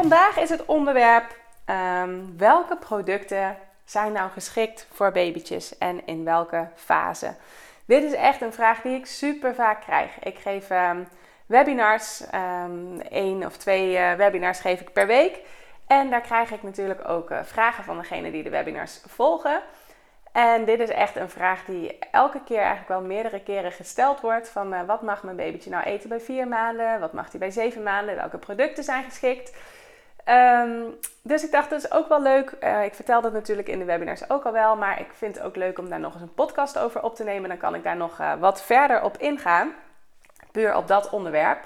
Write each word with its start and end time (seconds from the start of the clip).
Vandaag 0.00 0.38
is 0.38 0.48
het 0.48 0.64
onderwerp 0.64 1.36
ehm, 1.64 2.18
welke 2.36 2.76
producten 2.76 3.56
zijn 3.84 4.12
nou 4.12 4.30
geschikt 4.30 4.86
voor 4.92 5.12
babytjes 5.12 5.78
en 5.78 6.06
in 6.06 6.24
welke 6.24 6.68
fase. 6.74 7.34
Dit 7.84 8.04
is 8.04 8.12
echt 8.12 8.40
een 8.40 8.52
vraag 8.52 8.80
die 8.80 8.96
ik 8.96 9.06
super 9.06 9.54
vaak 9.54 9.80
krijg. 9.80 10.18
Ik 10.18 10.38
geef 10.38 10.70
um, 10.70 11.08
webinars, 11.46 12.22
um, 12.64 13.00
één 13.00 13.44
of 13.44 13.56
twee 13.56 13.92
uh, 13.92 14.12
webinars 14.12 14.60
geef 14.60 14.80
ik 14.80 14.92
per 14.92 15.06
week. 15.06 15.40
En 15.86 16.10
daar 16.10 16.20
krijg 16.20 16.50
ik 16.50 16.62
natuurlijk 16.62 17.08
ook 17.08 17.30
uh, 17.30 17.38
vragen 17.42 17.84
van 17.84 17.96
degene 17.96 18.30
die 18.30 18.42
de 18.42 18.50
webinars 18.50 19.00
volgen. 19.06 19.60
En 20.32 20.64
dit 20.64 20.80
is 20.80 20.90
echt 20.90 21.16
een 21.16 21.30
vraag 21.30 21.64
die 21.64 21.98
elke 22.10 22.40
keer 22.44 22.58
eigenlijk 22.58 22.88
wel 22.88 23.00
meerdere 23.00 23.42
keren 23.42 23.72
gesteld 23.72 24.20
wordt. 24.20 24.48
Van 24.48 24.74
uh, 24.74 24.80
wat 24.86 25.02
mag 25.02 25.22
mijn 25.22 25.36
babytje 25.36 25.70
nou 25.70 25.84
eten 25.84 26.08
bij 26.08 26.20
vier 26.20 26.48
maanden? 26.48 27.00
Wat 27.00 27.12
mag 27.12 27.30
hij 27.30 27.40
bij 27.40 27.50
zeven 27.50 27.82
maanden? 27.82 28.16
Welke 28.16 28.38
producten 28.38 28.84
zijn 28.84 29.04
geschikt? 29.04 29.52
Um, 30.28 30.98
dus 31.22 31.44
ik 31.44 31.50
dacht, 31.50 31.70
dat 31.70 31.84
is 31.84 31.92
ook 31.92 32.08
wel 32.08 32.22
leuk. 32.22 32.52
Uh, 32.60 32.84
ik 32.84 32.94
vertel 32.94 33.20
dat 33.20 33.32
natuurlijk 33.32 33.68
in 33.68 33.78
de 33.78 33.84
webinars 33.84 34.30
ook 34.30 34.44
al 34.44 34.52
wel. 34.52 34.76
Maar 34.76 35.00
ik 35.00 35.12
vind 35.12 35.34
het 35.34 35.44
ook 35.44 35.56
leuk 35.56 35.78
om 35.78 35.88
daar 35.88 36.00
nog 36.00 36.12
eens 36.12 36.22
een 36.22 36.34
podcast 36.34 36.78
over 36.78 37.02
op 37.02 37.14
te 37.14 37.24
nemen. 37.24 37.48
Dan 37.48 37.58
kan 37.58 37.74
ik 37.74 37.82
daar 37.82 37.96
nog 37.96 38.20
uh, 38.20 38.34
wat 38.34 38.62
verder 38.62 39.02
op 39.02 39.16
ingaan. 39.16 39.72
Puur 40.52 40.74
op 40.74 40.88
dat 40.88 41.10
onderwerp. 41.10 41.58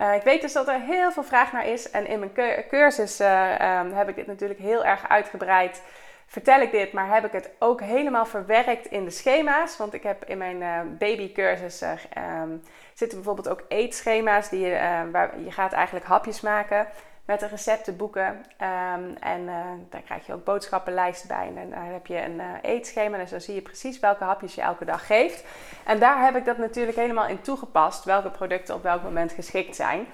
Uh, 0.00 0.14
ik 0.14 0.22
weet 0.22 0.40
dus 0.40 0.52
dat 0.52 0.68
er 0.68 0.80
heel 0.80 1.12
veel 1.12 1.22
vraag 1.22 1.52
naar 1.52 1.66
is. 1.66 1.90
En 1.90 2.06
in 2.06 2.18
mijn 2.18 2.64
cursus 2.68 3.20
um, 3.20 3.92
heb 3.92 4.08
ik 4.08 4.14
dit 4.14 4.26
natuurlijk 4.26 4.60
heel 4.60 4.84
erg 4.84 5.08
uitgebreid. 5.08 5.82
Vertel 6.26 6.60
ik 6.60 6.70
dit, 6.70 6.92
maar 6.92 7.14
heb 7.14 7.24
ik 7.24 7.32
het 7.32 7.50
ook 7.58 7.80
helemaal 7.80 8.26
verwerkt 8.26 8.86
in 8.86 9.04
de 9.04 9.10
schema's. 9.10 9.76
Want 9.76 9.94
ik 9.94 10.02
heb 10.02 10.24
in 10.24 10.38
mijn 10.38 10.96
babycursus 10.98 11.82
um, 11.82 12.62
zitten 12.94 13.18
bijvoorbeeld 13.18 13.48
ook 13.48 13.64
eetschema's. 13.68 14.48
Die 14.48 14.70
waar 15.12 15.40
je 15.40 15.50
gaat 15.50 15.72
eigenlijk 15.72 16.06
hapjes 16.06 16.40
maken 16.40 16.86
met 17.26 17.40
de 17.40 17.46
receptenboeken. 17.46 18.26
Um, 18.26 19.16
en 19.20 19.40
uh, 19.40 19.64
daar 19.90 20.00
krijg 20.00 20.26
je 20.26 20.32
ook 20.32 20.44
boodschappenlijsten 20.44 21.28
bij. 21.28 21.52
En 21.56 21.70
daar 21.70 21.92
heb 21.92 22.06
je 22.06 22.22
een 22.22 22.34
uh, 22.38 22.50
eetschema. 22.62 23.18
En 23.18 23.28
zo 23.28 23.38
zie 23.38 23.54
je 23.54 23.62
precies 23.62 24.00
welke 24.00 24.24
hapjes 24.24 24.54
je 24.54 24.60
elke 24.60 24.84
dag 24.84 25.06
geeft. 25.06 25.44
En 25.84 25.98
daar 25.98 26.24
heb 26.24 26.36
ik 26.36 26.44
dat 26.44 26.58
natuurlijk 26.58 26.96
helemaal 26.96 27.26
in 27.26 27.40
toegepast. 27.40 28.04
Welke 28.04 28.30
producten 28.30 28.74
op 28.74 28.82
welk 28.82 29.02
moment 29.02 29.32
geschikt 29.32 29.76
zijn. 29.76 30.06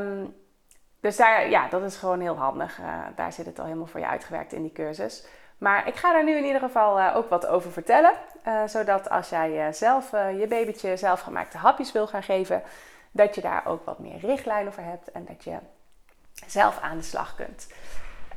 Um, 0.00 0.34
dus 1.00 1.16
daar, 1.16 1.50
ja, 1.50 1.68
dat 1.68 1.82
is 1.82 1.96
gewoon 1.96 2.20
heel 2.20 2.36
handig. 2.36 2.80
Daar 3.14 3.32
zit 3.32 3.46
het 3.46 3.58
al 3.58 3.64
helemaal 3.64 3.86
voor 3.86 4.00
je 4.00 4.06
uitgewerkt 4.06 4.52
in 4.52 4.62
die 4.62 4.72
cursus. 4.72 5.26
Maar 5.58 5.88
ik 5.88 5.94
ga 5.94 6.12
daar 6.12 6.24
nu 6.24 6.36
in 6.36 6.44
ieder 6.44 6.60
geval 6.60 7.12
ook 7.14 7.28
wat 7.28 7.46
over 7.46 7.70
vertellen. 7.70 8.12
zodat 8.66 9.10
als 9.10 9.28
jij 9.28 9.72
zelf 9.72 10.10
je 10.10 10.46
babytje 10.48 10.96
zelfgemaakte 10.96 11.58
hapjes 11.58 11.92
wil 11.92 12.06
gaan 12.06 12.22
geven... 12.22 12.62
dat 13.10 13.34
je 13.34 13.40
daar 13.40 13.66
ook 13.66 13.84
wat 13.84 13.98
meer 13.98 14.18
richtlijnen 14.18 14.72
voor 14.72 14.82
hebt. 14.82 15.10
En 15.10 15.24
dat 15.24 15.44
je 15.44 15.58
zelf 16.46 16.80
aan 16.80 16.96
de 16.96 17.02
slag 17.02 17.34
kunt. 17.34 17.68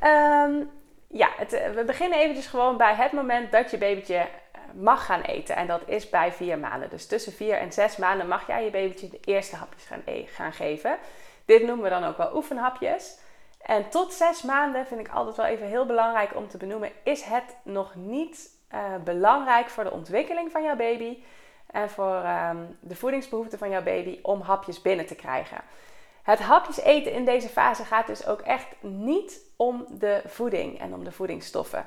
Um, 0.02 0.70
ja, 1.12 1.28
het, 1.36 1.52
eh, 1.52 1.70
we 1.70 1.84
beginnen 1.84 2.18
eventjes 2.18 2.46
gewoon 2.46 2.76
bij 2.76 2.94
het 2.94 3.12
moment 3.12 3.52
dat 3.52 3.70
je 3.70 3.78
babytje 3.78 4.16
eh, 4.16 4.60
mag 4.74 5.06
gaan 5.06 5.20
eten. 5.20 5.56
En 5.56 5.66
dat 5.66 5.82
is 5.86 6.10
bij 6.10 6.32
vier 6.32 6.58
maanden. 6.58 6.90
Dus 6.90 7.06
tussen 7.06 7.32
vier 7.32 7.56
en 7.56 7.72
zes 7.72 7.96
maanden 7.96 8.28
mag 8.28 8.46
jij 8.46 8.64
je 8.64 8.70
babytje 8.70 9.08
de 9.08 9.20
eerste 9.24 9.56
hapjes 9.56 9.84
gaan, 9.84 10.02
e 10.04 10.26
gaan 10.26 10.52
geven. 10.52 10.98
Dit 11.44 11.62
noemen 11.62 11.84
we 11.84 11.90
dan 11.90 12.04
ook 12.04 12.16
wel 12.16 12.34
oefenhapjes. 12.34 13.18
En 13.60 13.88
tot 13.88 14.12
zes 14.12 14.42
maanden 14.42 14.86
vind 14.86 15.00
ik 15.00 15.08
altijd 15.08 15.36
wel 15.36 15.46
even 15.46 15.66
heel 15.66 15.86
belangrijk 15.86 16.36
om 16.36 16.48
te 16.48 16.56
benoemen: 16.56 16.92
is 17.04 17.22
het 17.22 17.56
nog 17.62 17.94
niet 17.94 18.50
uh, 18.74 18.80
belangrijk 19.04 19.68
voor 19.68 19.84
de 19.84 19.90
ontwikkeling 19.90 20.50
van 20.50 20.62
jouw 20.62 20.76
baby 20.76 21.22
en 21.66 21.90
voor 21.90 22.24
um, 22.50 22.76
de 22.80 22.96
voedingsbehoeften 22.96 23.58
van 23.58 23.70
jouw 23.70 23.82
baby 23.82 24.18
om 24.22 24.40
hapjes 24.40 24.82
binnen 24.82 25.06
te 25.06 25.14
krijgen? 25.14 25.58
Het 26.22 26.38
hapjes 26.38 26.80
eten 26.80 27.12
in 27.12 27.24
deze 27.24 27.48
fase 27.48 27.84
gaat 27.84 28.06
dus 28.06 28.26
ook 28.26 28.40
echt 28.40 28.66
niet 28.80 29.40
om 29.56 29.86
de 29.88 30.22
voeding 30.26 30.80
en 30.80 30.94
om 30.94 31.04
de 31.04 31.12
voedingsstoffen. 31.12 31.86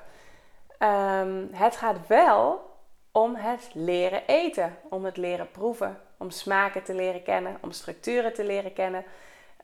Um, 0.79 1.49
het 1.51 1.75
gaat 1.75 2.07
wel 2.07 2.73
om 3.11 3.35
het 3.35 3.69
leren 3.73 4.23
eten, 4.27 4.77
om 4.89 5.05
het 5.05 5.17
leren 5.17 5.51
proeven, 5.51 6.01
om 6.17 6.29
smaken 6.29 6.83
te 6.83 6.93
leren 6.93 7.23
kennen, 7.23 7.57
om 7.61 7.71
structuren 7.71 8.33
te 8.33 8.43
leren 8.43 8.73
kennen. 8.73 9.03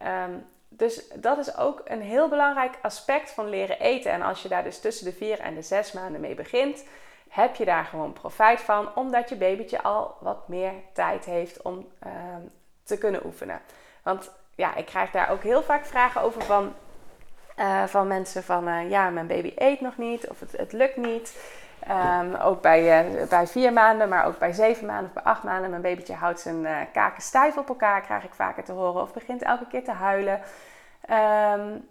Um, 0.08 0.46
dus 0.70 1.08
dat 1.16 1.38
is 1.38 1.58
ook 1.58 1.82
een 1.86 2.02
heel 2.02 2.30
belangrijk 2.30 2.78
aspect 2.82 3.32
van 3.32 3.50
leren 3.50 3.80
eten. 3.80 4.12
En 4.12 4.22
als 4.22 4.42
je 4.42 4.50
daar 4.50 4.64
dus 4.64 4.80
tussen 4.80 5.06
de 5.06 5.14
vier 5.14 5.40
en 5.40 5.56
de 5.56 5.62
zes 5.62 5.92
maanden 5.92 6.22
mee 6.22 6.36
begint, 6.36 6.86
heb 7.30 7.56
je 7.56 7.66
daar 7.66 7.86
gewoon 7.86 8.14
profijt 8.14 8.62
van, 8.62 8.96
omdat 8.96 9.30
je 9.30 9.36
babytje 9.36 9.82
al 9.82 10.16
wat 10.20 10.48
meer 10.48 10.74
tijd 10.94 11.26
heeft 11.26 11.62
om 11.62 11.88
um, 12.06 12.52
te 12.84 12.98
kunnen 12.98 13.26
oefenen. 13.26 13.62
Want 14.04 14.32
ja, 14.56 14.76
ik 14.76 14.86
krijg 14.86 15.12
daar 15.12 15.30
ook 15.30 15.44
heel 15.44 15.64
vaak 15.64 15.86
vragen 15.86 16.22
over 16.22 16.42
van, 16.42 16.74
uh, 17.60 17.84
van 17.84 18.08
mensen 18.08 18.44
van 18.44 18.68
uh, 18.68 18.90
ja, 18.90 19.10
mijn 19.10 19.28
baby 19.28 19.54
eet 19.56 19.82
nog 19.82 19.98
niet 19.98 20.30
of 20.30 20.40
het, 20.40 20.52
het 20.52 20.74
lukt 20.74 20.98
niet. 20.98 21.60
Um, 21.90 22.36
ook 22.36 22.62
bij, 22.62 23.06
uh, 23.06 23.28
bij 23.28 23.48
vier 23.48 23.74
maanden, 23.74 24.10
maar 24.10 24.26
ook 24.26 24.38
bij 24.38 24.54
zeven 24.54 24.86
maanden 24.86 25.06
of 25.06 25.14
bij 25.14 25.24
acht 25.24 25.44
maanden. 25.44 25.70
Mijn 25.70 25.82
babytje 25.82 26.14
houdt 26.14 26.40
zijn 26.40 26.68
kaken 26.94 27.22
stijf 27.22 27.58
op 27.58 27.70
elkaar, 27.70 28.02
krijg 28.02 28.24
ik 28.24 28.34
vaker 28.34 28.64
te 28.64 28.72
horen. 28.72 29.02
Of 29.02 29.14
begint 29.14 29.42
elke 29.42 29.68
keer 29.68 29.84
te 29.84 29.92
huilen. 29.92 30.42
Um, 31.10 31.88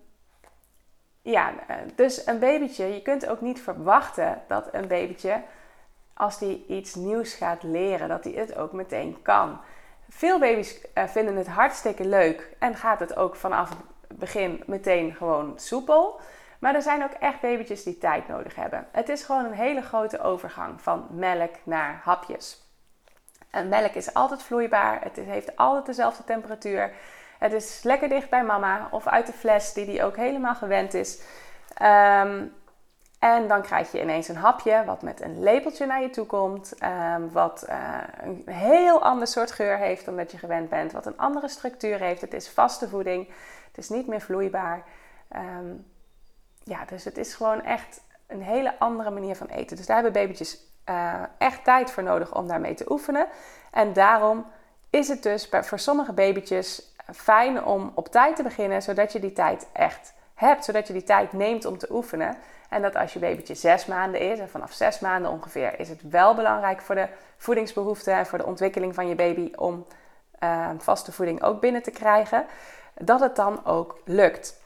ja, 1.22 1.53
dus 1.94 2.26
een 2.26 2.38
babytje, 2.38 2.94
je 2.94 3.03
kunt 3.03 3.28
ook 3.28 3.41
niet 3.41 3.62
verwachten 3.62 4.43
dat 4.47 4.69
een 4.72 4.88
babytje, 4.88 5.43
als 6.15 6.38
die 6.38 6.65
iets 6.69 6.94
nieuws 6.94 7.34
gaat 7.34 7.62
leren, 7.62 8.09
dat 8.09 8.25
hij 8.25 8.32
het 8.32 8.56
ook 8.56 8.72
meteen 8.72 9.22
kan. 9.22 9.60
Veel 10.12 10.38
baby's 10.38 10.78
uh, 10.94 11.04
vinden 11.06 11.37
het 11.37 11.47
hartstikke 11.47 12.04
leuk 12.04 12.48
en 12.59 12.75
gaat 12.75 13.00
het 13.00 13.16
ook 13.16 13.37
vanaf 13.37 13.69
het 14.09 14.19
begin 14.19 14.62
meteen 14.66 15.15
gewoon 15.15 15.53
soepel. 15.56 16.21
Maar 16.59 16.75
er 16.75 16.82
zijn 16.82 17.03
ook 17.03 17.12
echt 17.12 17.41
babytjes 17.41 17.82
die 17.82 17.98
tijd 17.98 18.28
nodig 18.28 18.54
hebben. 18.54 18.87
Het 18.93 19.09
is 19.09 19.22
gewoon 19.22 19.44
een 19.44 19.53
hele 19.53 19.82
grote 19.82 20.20
overgang 20.20 20.81
van 20.81 21.06
melk 21.10 21.54
naar 21.62 22.00
hapjes. 22.04 22.69
En 23.50 23.69
melk 23.69 23.93
is 23.93 24.15
altijd 24.15 24.43
vloeibaar, 24.43 25.03
het 25.03 25.16
heeft 25.16 25.56
altijd 25.56 25.87
dezelfde 25.87 26.25
temperatuur. 26.25 26.93
Het 27.38 27.53
is 27.53 27.82
lekker 27.82 28.09
dicht 28.09 28.31
bij 28.31 28.44
mama 28.44 28.88
of 28.91 29.06
uit 29.06 29.26
de 29.26 29.32
fles 29.32 29.72
die 29.72 29.87
die 29.87 30.04
ook 30.04 30.16
helemaal 30.16 30.54
gewend 30.54 30.94
is. 30.94 31.20
Um, 31.82 32.54
en 33.20 33.48
dan 33.48 33.62
krijg 33.62 33.92
je 33.92 34.00
ineens 34.00 34.28
een 34.28 34.36
hapje 34.36 34.82
wat 34.84 35.03
met 35.03 35.20
een 35.20 35.42
lepeltje 35.42 35.86
naar 35.86 36.03
je 36.03 36.10
toe 36.10 36.26
komt. 36.26 36.75
Um, 37.14 37.31
wat 37.32 37.64
uh, 37.69 37.98
een 38.20 38.42
heel 38.47 39.03
ander 39.03 39.26
soort 39.26 39.50
geur 39.50 39.76
heeft 39.76 40.04
dan 40.04 40.16
dat 40.16 40.31
je 40.31 40.38
gewend 40.38 40.69
bent. 40.69 40.92
Wat 40.92 41.06
een 41.06 41.19
andere 41.19 41.48
structuur 41.48 41.98
heeft. 41.98 42.20
Het 42.20 42.34
is 42.34 42.48
vaste 42.48 42.88
voeding. 42.88 43.28
Het 43.66 43.78
is 43.78 43.88
niet 43.88 44.06
meer 44.06 44.20
vloeibaar. 44.20 44.84
Um, 45.36 45.86
ja, 46.64 46.84
dus 46.84 47.04
het 47.04 47.19
is 47.19 47.34
gewoon 47.34 47.62
echt 47.62 48.00
een 48.26 48.42
hele 48.42 48.78
andere 48.78 49.10
manier 49.10 49.37
van 49.37 49.47
eten. 49.47 49.76
Dus 49.76 49.87
daar 49.87 50.02
hebben 50.02 50.22
babytjes 50.22 50.58
uh, 50.88 51.22
echt 51.38 51.64
tijd 51.64 51.91
voor 51.91 52.02
nodig 52.02 52.34
om 52.34 52.48
daarmee 52.48 52.75
te 52.75 52.91
oefenen. 52.91 53.26
En 53.70 53.92
daarom 53.92 54.47
is 54.91 55.08
het 55.08 55.22
dus 55.22 55.48
voor 55.50 55.78
sommige 55.78 56.12
babytjes 56.12 56.94
fijn 57.14 57.64
om 57.64 57.93
op 57.94 58.08
tijd 58.08 58.37
te 58.37 58.43
beginnen, 58.43 58.82
zodat 58.82 59.12
je 59.12 59.20
die 59.20 59.32
tijd 59.32 59.66
echt 59.73 60.12
hebt, 60.34 60.64
zodat 60.64 60.87
je 60.87 60.93
die 60.93 61.02
tijd 61.02 61.32
neemt 61.32 61.64
om 61.64 61.78
te 61.78 61.93
oefenen. 61.93 62.37
En 62.70 62.82
dat 62.82 62.96
als 62.96 63.12
je 63.12 63.19
babytje 63.19 63.55
zes 63.55 63.87
maanden 63.87 64.20
is, 64.20 64.38
en 64.38 64.49
vanaf 64.49 64.72
zes 64.72 65.00
maanden 65.00 65.31
ongeveer, 65.31 65.81
is 65.81 65.88
het 65.88 66.00
wel 66.11 66.34
belangrijk 66.34 66.81
voor 66.81 66.94
de 66.94 67.08
voedingsbehoeften 67.37 68.14
en 68.14 68.26
voor 68.26 68.38
de 68.38 68.46
ontwikkeling 68.46 68.94
van 68.94 69.08
je 69.08 69.14
baby 69.14 69.52
om 69.56 69.87
uh, 70.44 70.69
vaste 70.78 71.12
voeding 71.12 71.43
ook 71.43 71.61
binnen 71.61 71.82
te 71.82 71.90
krijgen, 71.90 72.44
dat 72.94 73.20
het 73.20 73.37
dan 73.37 73.67
ook 73.67 73.99
lukt. 74.05 74.61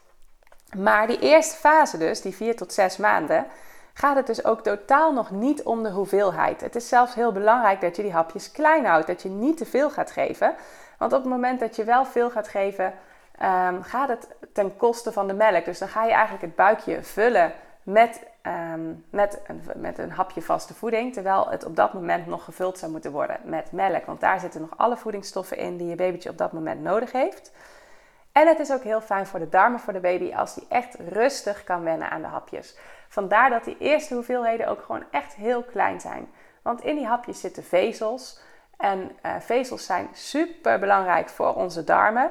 Maar 0.77 1.07
die 1.07 1.19
eerste 1.19 1.57
fase 1.57 1.99
dus, 1.99 2.21
die 2.21 2.35
vier 2.35 2.57
tot 2.57 2.73
zes 2.73 2.97
maanden, 2.97 3.47
gaat 3.93 4.17
het 4.17 4.27
dus 4.27 4.45
ook 4.45 4.61
totaal 4.61 5.13
nog 5.13 5.31
niet 5.31 5.63
om 5.63 5.83
de 5.83 5.91
hoeveelheid. 5.91 6.61
Het 6.61 6.77
is 6.77 6.89
zelfs 6.89 7.15
heel 7.15 7.33
belangrijk 7.33 7.81
dat 7.81 7.97
je 7.97 8.03
die 8.03 8.13
hapjes 8.13 8.51
klein 8.51 8.85
houdt, 8.85 9.07
dat 9.07 9.23
je 9.23 9.29
niet 9.29 9.57
te 9.57 9.67
veel 9.67 9.91
gaat 9.91 10.11
geven. 10.11 10.55
Want 10.99 11.13
op 11.13 11.21
het 11.21 11.31
moment 11.31 11.61
dat 11.61 11.77
je 11.77 11.85
wel 11.85 12.05
veel 12.05 12.31
gaat 12.31 12.49
geven, 12.49 12.85
um, 13.43 13.83
gaat 13.83 14.09
het 14.09 14.29
ten 14.53 14.77
koste 14.77 15.13
van 15.13 15.27
de 15.27 15.35
melk. 15.35 15.65
Dus 15.65 15.79
dan 15.79 15.89
ga 15.89 16.05
je 16.05 16.13
eigenlijk 16.13 16.43
het 16.43 16.55
buikje 16.55 17.03
vullen 17.03 17.53
met, 17.85 18.27
um, 18.73 19.05
met, 19.11 19.41
een, 19.47 19.63
met 19.75 19.99
een 19.99 20.11
hapje 20.11 20.43
vaste 20.43 20.75
voeding. 20.75 21.13
Terwijl 21.13 21.49
het 21.49 21.65
op 21.65 21.77
dat 21.77 21.93
moment 21.93 22.27
nog 22.27 22.45
gevuld 22.45 22.79
zou 22.79 22.93
moeten 22.93 23.13
worden 23.13 23.41
met 23.45 23.73
melk. 23.73 24.07
Want 24.07 24.21
daar 24.21 24.41
zitten 24.41 24.61
nog 24.61 24.71
alle 24.77 24.97
voedingsstoffen 24.97 25.57
in 25.57 25.77
die 25.77 25.89
je 25.89 25.95
babytje 25.95 26.31
op 26.31 26.39
dat 26.39 26.53
moment 26.53 26.83
nodig 26.83 27.13
heeft. 27.13 27.53
En 28.33 28.47
het 28.47 28.59
is 28.59 28.73
ook 28.73 28.83
heel 28.83 29.01
fijn 29.01 29.27
voor 29.27 29.39
de 29.39 29.49
darmen 29.49 29.81
voor 29.81 29.93
de 29.93 30.01
baby 30.01 30.35
als 30.35 30.55
die 30.55 30.67
echt 30.69 30.97
rustig 31.09 31.65
kan 31.65 31.83
wennen 31.83 32.11
aan 32.11 32.23
de 32.23 32.29
hapjes. 32.29 32.77
Vandaar 33.09 33.51
dat 33.51 33.65
die 33.65 33.77
eerste 33.79 34.15
hoeveelheden 34.15 34.69
ook 34.69 34.83
gewoon 34.83 35.05
echt 35.11 35.35
heel 35.35 35.63
klein 35.63 36.01
zijn. 36.01 36.33
Want 36.63 36.83
in 36.83 36.97
die 36.97 37.07
hapjes 37.07 37.41
zitten 37.41 37.65
vezels. 37.65 38.41
En 38.77 39.11
uh, 39.23 39.33
vezels 39.41 39.87
zijn 39.87 40.09
super 40.13 40.79
belangrijk 40.79 41.29
voor 41.29 41.55
onze 41.55 41.85
darmen. 41.85 42.31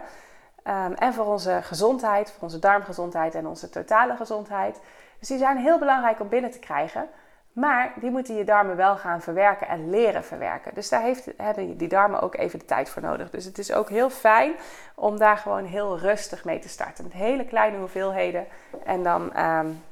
Um, 0.67 0.93
en 0.93 1.13
voor 1.13 1.25
onze 1.25 1.59
gezondheid, 1.61 2.31
voor 2.31 2.43
onze 2.43 2.59
darmgezondheid 2.59 3.35
en 3.35 3.47
onze 3.47 3.69
totale 3.69 4.15
gezondheid. 4.15 4.79
Dus 5.23 5.31
die 5.31 5.41
zijn 5.41 5.57
heel 5.57 5.79
belangrijk 5.79 6.19
om 6.19 6.29
binnen 6.29 6.51
te 6.51 6.59
krijgen. 6.59 7.07
Maar 7.53 7.93
die 7.95 8.11
moeten 8.11 8.35
je 8.35 8.43
darmen 8.43 8.75
wel 8.75 8.95
gaan 8.95 9.21
verwerken 9.21 9.67
en 9.67 9.89
leren 9.89 10.23
verwerken. 10.23 10.73
Dus 10.73 10.89
daar 10.89 11.01
heeft, 11.01 11.29
hebben 11.37 11.77
die 11.77 11.87
darmen 11.87 12.21
ook 12.21 12.35
even 12.35 12.59
de 12.59 12.65
tijd 12.65 12.89
voor 12.89 13.01
nodig. 13.01 13.29
Dus 13.29 13.45
het 13.45 13.57
is 13.57 13.73
ook 13.73 13.89
heel 13.89 14.09
fijn 14.09 14.53
om 14.95 15.17
daar 15.17 15.37
gewoon 15.37 15.65
heel 15.65 15.99
rustig 15.99 16.43
mee 16.45 16.59
te 16.59 16.69
starten. 16.69 17.03
Met 17.03 17.13
hele 17.13 17.45
kleine 17.45 17.77
hoeveelheden. 17.77 18.47
En 18.85 19.03
dan 19.03 19.39
um, 19.39 19.83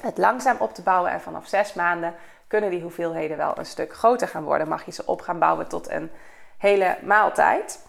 het 0.00 0.18
langzaam 0.18 0.56
op 0.58 0.74
te 0.74 0.82
bouwen. 0.82 1.10
En 1.10 1.20
vanaf 1.20 1.46
zes 1.46 1.74
maanden 1.74 2.14
kunnen 2.46 2.70
die 2.70 2.82
hoeveelheden 2.82 3.36
wel 3.36 3.58
een 3.58 3.66
stuk 3.66 3.94
groter 3.94 4.28
gaan 4.28 4.44
worden. 4.44 4.68
Mag 4.68 4.84
je 4.84 4.92
ze 4.92 5.06
op 5.06 5.20
gaan 5.20 5.38
bouwen 5.38 5.68
tot 5.68 5.90
een 5.90 6.10
hele 6.58 6.96
maaltijd. 7.02 7.86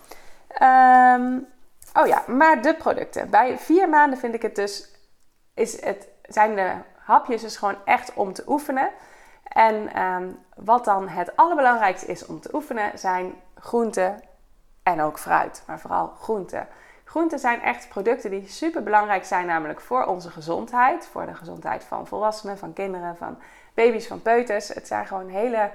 Um, 0.62 1.47
oh 1.94 2.07
ja, 2.07 2.23
maar 2.27 2.62
de 2.62 2.75
producten. 2.75 3.30
Bij 3.30 3.57
vier 3.57 3.89
maanden 3.89 4.19
vind 4.19 4.33
ik 4.33 4.41
het 4.41 4.56
dus, 4.56 4.91
is 5.53 5.81
het, 5.81 6.07
zijn 6.27 6.56
de 6.56 6.71
hapjes 6.97 7.41
dus 7.41 7.57
gewoon 7.57 7.77
echt 7.85 8.13
om 8.13 8.33
te 8.33 8.44
oefenen. 8.47 8.89
En 9.44 10.01
um, 10.03 10.39
wat 10.56 10.85
dan 10.85 11.07
het 11.07 11.35
allerbelangrijkste 11.35 12.07
is 12.07 12.25
om 12.25 12.39
te 12.39 12.50
oefenen, 12.53 13.00
zijn 13.00 13.33
groenten 13.56 14.19
en 14.83 15.01
ook 15.01 15.19
fruit. 15.19 15.63
Maar 15.68 15.79
vooral 15.79 16.07
groenten. 16.07 16.68
Groenten 17.03 17.39
zijn 17.39 17.62
echt 17.62 17.89
producten 17.89 18.29
die 18.29 18.47
super 18.47 18.83
belangrijk 18.83 19.25
zijn, 19.25 19.45
namelijk 19.45 19.81
voor 19.81 20.06
onze 20.06 20.29
gezondheid. 20.29 21.07
Voor 21.07 21.25
de 21.25 21.35
gezondheid 21.35 21.83
van 21.83 22.07
volwassenen, 22.07 22.57
van 22.57 22.73
kinderen, 22.73 23.18
van 23.18 23.38
baby's, 23.73 24.07
van 24.07 24.21
peuters. 24.21 24.68
Het 24.68 24.88
zijn 24.88 25.07
gewoon 25.07 25.30
hele 25.30 25.71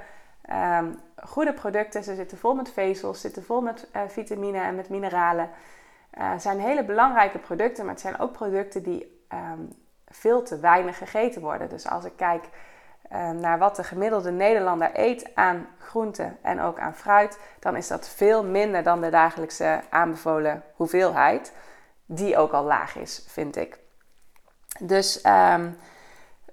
um, 0.50 1.00
goede 1.25 1.52
producten. 1.52 2.05
Ze 2.05 2.14
zitten 2.14 2.38
vol 2.38 2.55
met 2.55 2.72
vezels, 2.72 3.20
zitten 3.20 3.44
vol 3.44 3.60
met 3.60 3.87
uh, 3.96 4.02
vitamine 4.08 4.58
en 4.58 4.75
met 4.75 4.88
mineralen. 4.88 5.50
Uh, 6.19 6.32
zijn 6.38 6.60
hele 6.60 6.84
belangrijke 6.84 7.38
producten, 7.38 7.84
maar 7.84 7.94
het 7.94 8.02
zijn 8.02 8.19
ook 8.19 8.32
producten 8.32 8.82
die 8.82 9.25
um, 9.32 9.81
veel 10.12 10.43
te 10.43 10.59
weinig 10.59 10.99
gegeten 10.99 11.43
worden. 11.43 11.69
Dus 11.69 11.88
als 11.88 12.05
ik 12.05 12.17
kijk 12.17 12.44
uh, 13.12 13.31
naar 13.31 13.59
wat 13.59 13.76
de 13.76 13.85
gemiddelde 13.85 14.31
Nederlander 14.31 14.91
eet 14.93 15.31
aan 15.35 15.69
groenten 15.79 16.38
en 16.43 16.61
ook 16.61 16.79
aan 16.79 16.94
fruit, 16.94 17.38
dan 17.59 17.76
is 17.76 17.88
dat 17.88 18.09
veel 18.09 18.44
minder 18.44 18.82
dan 18.82 19.00
de 19.00 19.11
dagelijkse 19.11 19.81
aanbevolen 19.91 20.62
hoeveelheid, 20.75 21.53
die 22.06 22.37
ook 22.37 22.53
al 22.53 22.64
laag 22.64 22.97
is, 22.97 23.25
vind 23.29 23.56
ik. 23.56 23.79
Dus 24.79 25.25
um, 25.26 25.76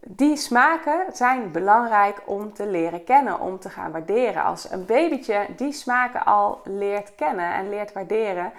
die 0.02 0.38
smaken 0.38 1.06
zijn 1.14 1.52
belangrijk 1.52 2.22
om 2.26 2.54
te 2.54 2.68
leren 2.68 3.04
kennen, 3.04 3.40
om 3.40 3.60
te 3.60 3.70
gaan 3.70 3.92
waarderen. 3.92 4.44
Als 4.44 4.72
een 4.72 4.86
babytje 4.86 5.46
die 5.56 5.72
smaken 5.72 6.26
al 6.26 6.62
leert 6.64 7.16
kennen 7.16 7.54
en 7.54 7.70
leert 7.70 7.94
waarderen, 7.94 8.52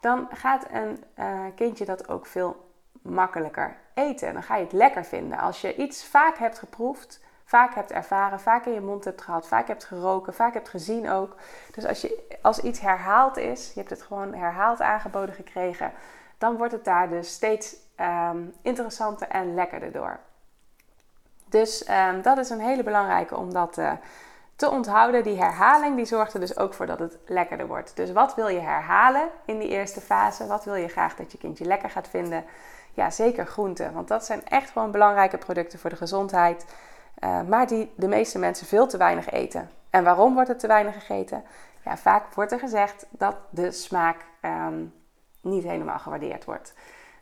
dan 0.00 0.28
gaat 0.32 0.66
een 0.72 1.04
uh, 1.18 1.40
kindje 1.54 1.84
dat 1.84 2.08
ook 2.08 2.26
veel 2.26 2.63
makkelijker 3.04 3.76
eten. 3.94 4.32
Dan 4.32 4.42
ga 4.42 4.56
je 4.56 4.62
het 4.62 4.72
lekker 4.72 5.04
vinden. 5.04 5.38
Als 5.38 5.60
je 5.60 5.76
iets 5.76 6.04
vaak 6.04 6.38
hebt 6.38 6.58
geproefd, 6.58 7.20
vaak 7.44 7.74
hebt 7.74 7.90
ervaren, 7.90 8.40
vaak 8.40 8.66
in 8.66 8.72
je 8.72 8.80
mond 8.80 9.04
hebt 9.04 9.22
gehad, 9.22 9.48
vaak 9.48 9.68
hebt 9.68 9.84
geroken, 9.84 10.34
vaak 10.34 10.54
hebt 10.54 10.68
gezien 10.68 11.10
ook. 11.10 11.36
Dus 11.72 11.86
als, 11.86 12.00
je, 12.00 12.38
als 12.42 12.58
iets 12.58 12.80
herhaald 12.80 13.36
is, 13.36 13.66
je 13.66 13.78
hebt 13.78 13.90
het 13.90 14.02
gewoon 14.02 14.34
herhaald 14.34 14.80
aangeboden 14.80 15.34
gekregen, 15.34 15.92
dan 16.38 16.56
wordt 16.56 16.72
het 16.72 16.84
daar 16.84 17.08
dus 17.08 17.32
steeds 17.32 17.76
um, 18.00 18.54
interessanter 18.62 19.28
en 19.28 19.54
lekkerder 19.54 19.92
door. 19.92 20.18
Dus 21.48 21.88
um, 21.88 22.22
dat 22.22 22.38
is 22.38 22.50
een 22.50 22.60
hele 22.60 22.82
belangrijke 22.82 23.36
om 23.36 23.52
dat 23.52 23.78
uh, 23.78 23.92
te 24.56 24.70
onthouden. 24.70 25.22
Die 25.22 25.38
herhaling 25.38 25.96
die 25.96 26.04
zorgt 26.04 26.34
er 26.34 26.40
dus 26.40 26.56
ook 26.56 26.74
voor 26.74 26.86
dat 26.86 26.98
het 26.98 27.18
lekkerder 27.26 27.66
wordt. 27.66 27.96
Dus 27.96 28.12
wat 28.12 28.34
wil 28.34 28.48
je 28.48 28.60
herhalen 28.60 29.28
in 29.44 29.58
die 29.58 29.68
eerste 29.68 30.00
fase? 30.00 30.46
Wat 30.46 30.64
wil 30.64 30.74
je 30.74 30.88
graag 30.88 31.16
dat 31.16 31.32
je 31.32 31.38
kindje 31.38 31.64
lekker 31.64 31.90
gaat 31.90 32.08
vinden? 32.08 32.44
Ja, 32.94 33.10
zeker 33.10 33.46
groenten. 33.46 33.92
Want 33.92 34.08
dat 34.08 34.24
zijn 34.24 34.46
echt 34.48 34.70
gewoon 34.70 34.90
belangrijke 34.90 35.38
producten 35.38 35.78
voor 35.78 35.90
de 35.90 35.96
gezondheid. 35.96 36.64
Uh, 37.18 37.42
maar 37.42 37.66
die 37.66 37.92
de 37.96 38.08
meeste 38.08 38.38
mensen 38.38 38.66
veel 38.66 38.86
te 38.86 38.96
weinig 38.96 39.30
eten. 39.30 39.70
En 39.90 40.04
waarom 40.04 40.34
wordt 40.34 40.48
er 40.48 40.58
te 40.58 40.66
weinig 40.66 40.94
gegeten? 40.94 41.44
Ja, 41.84 41.96
vaak 41.96 42.34
wordt 42.34 42.52
er 42.52 42.58
gezegd 42.58 43.06
dat 43.10 43.36
de 43.50 43.72
smaak 43.72 44.16
um, 44.42 44.94
niet 45.40 45.64
helemaal 45.64 45.98
gewaardeerd 45.98 46.44
wordt. 46.44 46.74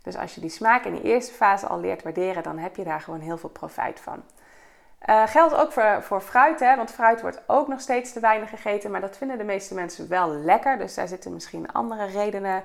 Dus 0.02 0.16
als 0.16 0.34
je 0.34 0.40
die 0.40 0.50
smaak 0.50 0.84
in 0.84 0.92
die 0.92 1.02
eerste 1.02 1.32
fase 1.32 1.66
al 1.66 1.80
leert 1.80 2.02
waarderen, 2.02 2.42
dan 2.42 2.58
heb 2.58 2.76
je 2.76 2.84
daar 2.84 3.00
gewoon 3.00 3.20
heel 3.20 3.38
veel 3.38 3.48
profijt 3.48 4.00
van. 4.00 4.22
Uh, 5.06 5.22
geldt 5.26 5.54
ook 5.54 5.72
voor, 5.72 6.02
voor 6.02 6.20
fruit, 6.20 6.60
hè? 6.60 6.76
want 6.76 6.90
fruit 6.90 7.20
wordt 7.20 7.42
ook 7.46 7.68
nog 7.68 7.80
steeds 7.80 8.12
te 8.12 8.20
weinig 8.20 8.50
gegeten, 8.50 8.90
maar 8.90 9.00
dat 9.00 9.16
vinden 9.16 9.38
de 9.38 9.44
meeste 9.44 9.75
mensen 9.75 10.08
wel 10.08 10.28
lekker. 10.28 10.78
Dus 10.78 10.94
daar 10.94 11.08
zitten 11.08 11.32
misschien 11.32 11.72
andere 11.72 12.04
redenen 12.04 12.62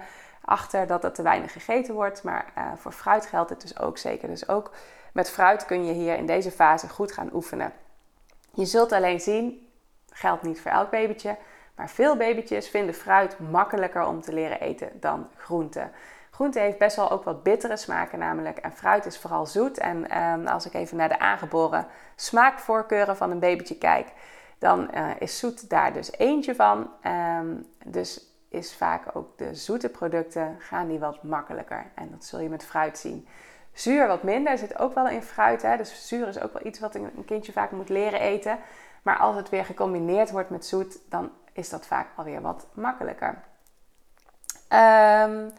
achter 0.48 0.88
dat 0.88 1.04
het 1.04 1.16
te 1.16 1.22
weinig 1.22 1.52
gegeten 1.52 1.94
wordt. 1.94 2.24
Maar 2.24 2.46
uh, 2.58 2.64
voor 2.76 2.92
fruit 2.92 3.26
geldt 3.26 3.50
het 3.50 3.62
dus 3.62 3.80
ook 3.80 3.98
zeker. 3.98 4.28
Dus 4.28 4.50
ook 4.50 4.72
met 5.14 5.30
fruit 5.30 5.66
kun 5.66 5.86
je 5.86 5.94
hier 5.94 6.18
in 6.18 6.26
deze 6.26 6.52
fase 6.52 6.90
goed 6.90 7.12
gaan 7.12 7.30
oefenen. 7.34 7.74
Je 8.54 8.66
zult 8.66 8.92
alleen 8.92 9.20
zien, 9.20 9.70
geldt 10.10 10.44
niet 10.44 10.62
voor 10.62 10.72
elk 10.72 10.90
babytje, 10.90 11.38
maar 11.76 11.90
veel 11.90 12.18
babytjes 12.18 12.70
vinden 12.70 12.96
fruit 12.96 13.40
makkelijker 13.40 14.06
om 14.06 14.22
te 14.22 14.34
leren 14.34 14.60
eten 14.60 14.90
dan 15.00 15.30
groenten. 15.36 15.92
Groente 16.32 16.60
heeft 16.60 16.78
best 16.78 16.96
wel 16.96 17.12
ook 17.12 17.24
wat 17.24 17.44
bittere 17.44 17.78
smaken 17.78 18.20
namelijk. 18.20 18.58
En 18.58 18.74
fruit 18.74 19.06
is 19.06 19.18
vooral 19.18 19.46
zoet. 19.46 19.78
En 19.78 20.22
um, 20.22 20.48
als 20.48 20.66
ik 20.66 20.74
even 20.74 20.98
naar 20.98 21.10
de 21.10 21.20
aangeboren 21.20 21.88
smaakvoorkeuren 22.16 23.18
van 23.18 23.32
een 23.32 23.40
babytje 23.40 23.78
kijk, 23.78 24.08
dan 24.60 24.90
uh, 24.96 25.10
is 25.20 25.40
zoet 25.40 25.70
daar 25.70 25.94
dus 25.94 26.12
eentje 26.12 26.56
van. 26.56 26.90
Um, 27.40 27.66
dus 27.86 28.37
is 28.50 28.74
vaak 28.74 29.04
ook 29.14 29.38
de 29.38 29.56
zoete 29.56 29.90
producten 29.90 30.56
gaan 30.60 30.88
die 30.88 31.00
wat 31.00 31.24
makkelijker. 31.24 31.86
En 31.96 32.10
dat 32.12 32.26
zul 32.26 32.40
je 32.40 32.50
met 32.50 32.66
fruit 32.66 32.98
zien. 32.98 33.28
Zuur 33.74 34.08
wat 34.08 34.24
minder 34.24 34.58
zit 34.58 34.80
ook 34.80 34.96
wel 34.96 35.08
in 35.08 35.24
fruit. 35.24 35.62
Hè? 35.62 35.78
Dus 35.78 36.08
zuur 36.08 36.28
is 36.28 36.40
ook 36.40 36.54
wel 36.54 36.66
iets 36.66 36.80
wat 36.80 36.96
een 36.96 37.26
kindje 37.26 37.52
vaak 37.52 37.72
moet 37.72 37.90
leren 37.90 38.20
eten. 38.20 38.60
Maar 39.02 39.18
als 39.18 39.36
het 39.36 39.50
weer 39.50 39.66
gecombineerd 39.66 40.32
wordt 40.32 40.50
met 40.50 40.66
zoet, 40.66 41.00
dan 41.10 41.32
is 41.54 41.70
dat 41.70 41.86
vaak 41.86 42.08
alweer 42.16 42.42
wat 42.42 42.68
makkelijker. 42.74 43.44
Um, 44.70 45.54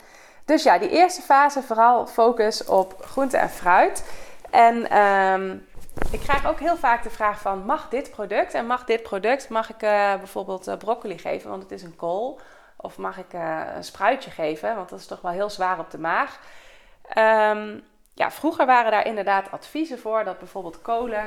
dus 0.45 0.62
ja, 0.62 0.78
die 0.78 0.90
eerste 0.90 1.23
fase 1.23 1.62
vooral 1.62 2.07
focus 2.07 2.64
op 2.64 2.95
groente 3.00 3.37
en 3.37 3.50
fruit. 3.50 4.04
En 4.50 4.99
um, 4.99 5.66
ik 6.11 6.21
krijg 6.21 6.47
ook 6.47 6.59
heel 6.59 6.76
vaak 6.76 7.02
de 7.02 7.11
vraag 7.11 7.40
van, 7.40 7.64
mag 7.64 7.88
dit 7.88 8.11
product 8.11 8.54
en 8.54 8.66
mag 8.66 8.85
dit 8.85 9.02
product, 9.02 9.49
mag 9.49 9.71
ik 9.71 9.83
uh, 9.83 10.16
bijvoorbeeld 10.16 10.68
uh, 10.68 10.76
broccoli 10.76 11.18
geven, 11.18 11.50
want 11.50 11.62
het 11.62 11.73
is 11.73 11.83
een 11.83 11.97
kool. 11.97 12.40
Of 12.80 12.99
mag 12.99 13.18
ik 13.18 13.32
uh, 13.32 13.62
een 13.75 13.85
spruitje 13.85 14.30
geven, 14.30 14.76
want 14.76 14.88
dat 14.88 14.99
is 14.99 15.06
toch 15.06 15.20
wel 15.20 15.32
heel 15.32 15.50
zwaar 15.50 15.78
op 15.78 15.90
de 15.90 15.99
maag. 15.99 16.40
Um, 17.18 17.82
ja, 18.14 18.30
vroeger 18.30 18.66
waren 18.66 18.90
daar 18.90 19.06
inderdaad 19.06 19.50
adviezen 19.50 19.99
voor 19.99 20.25
dat 20.25 20.38
bijvoorbeeld 20.38 20.82
kolen 20.82 21.25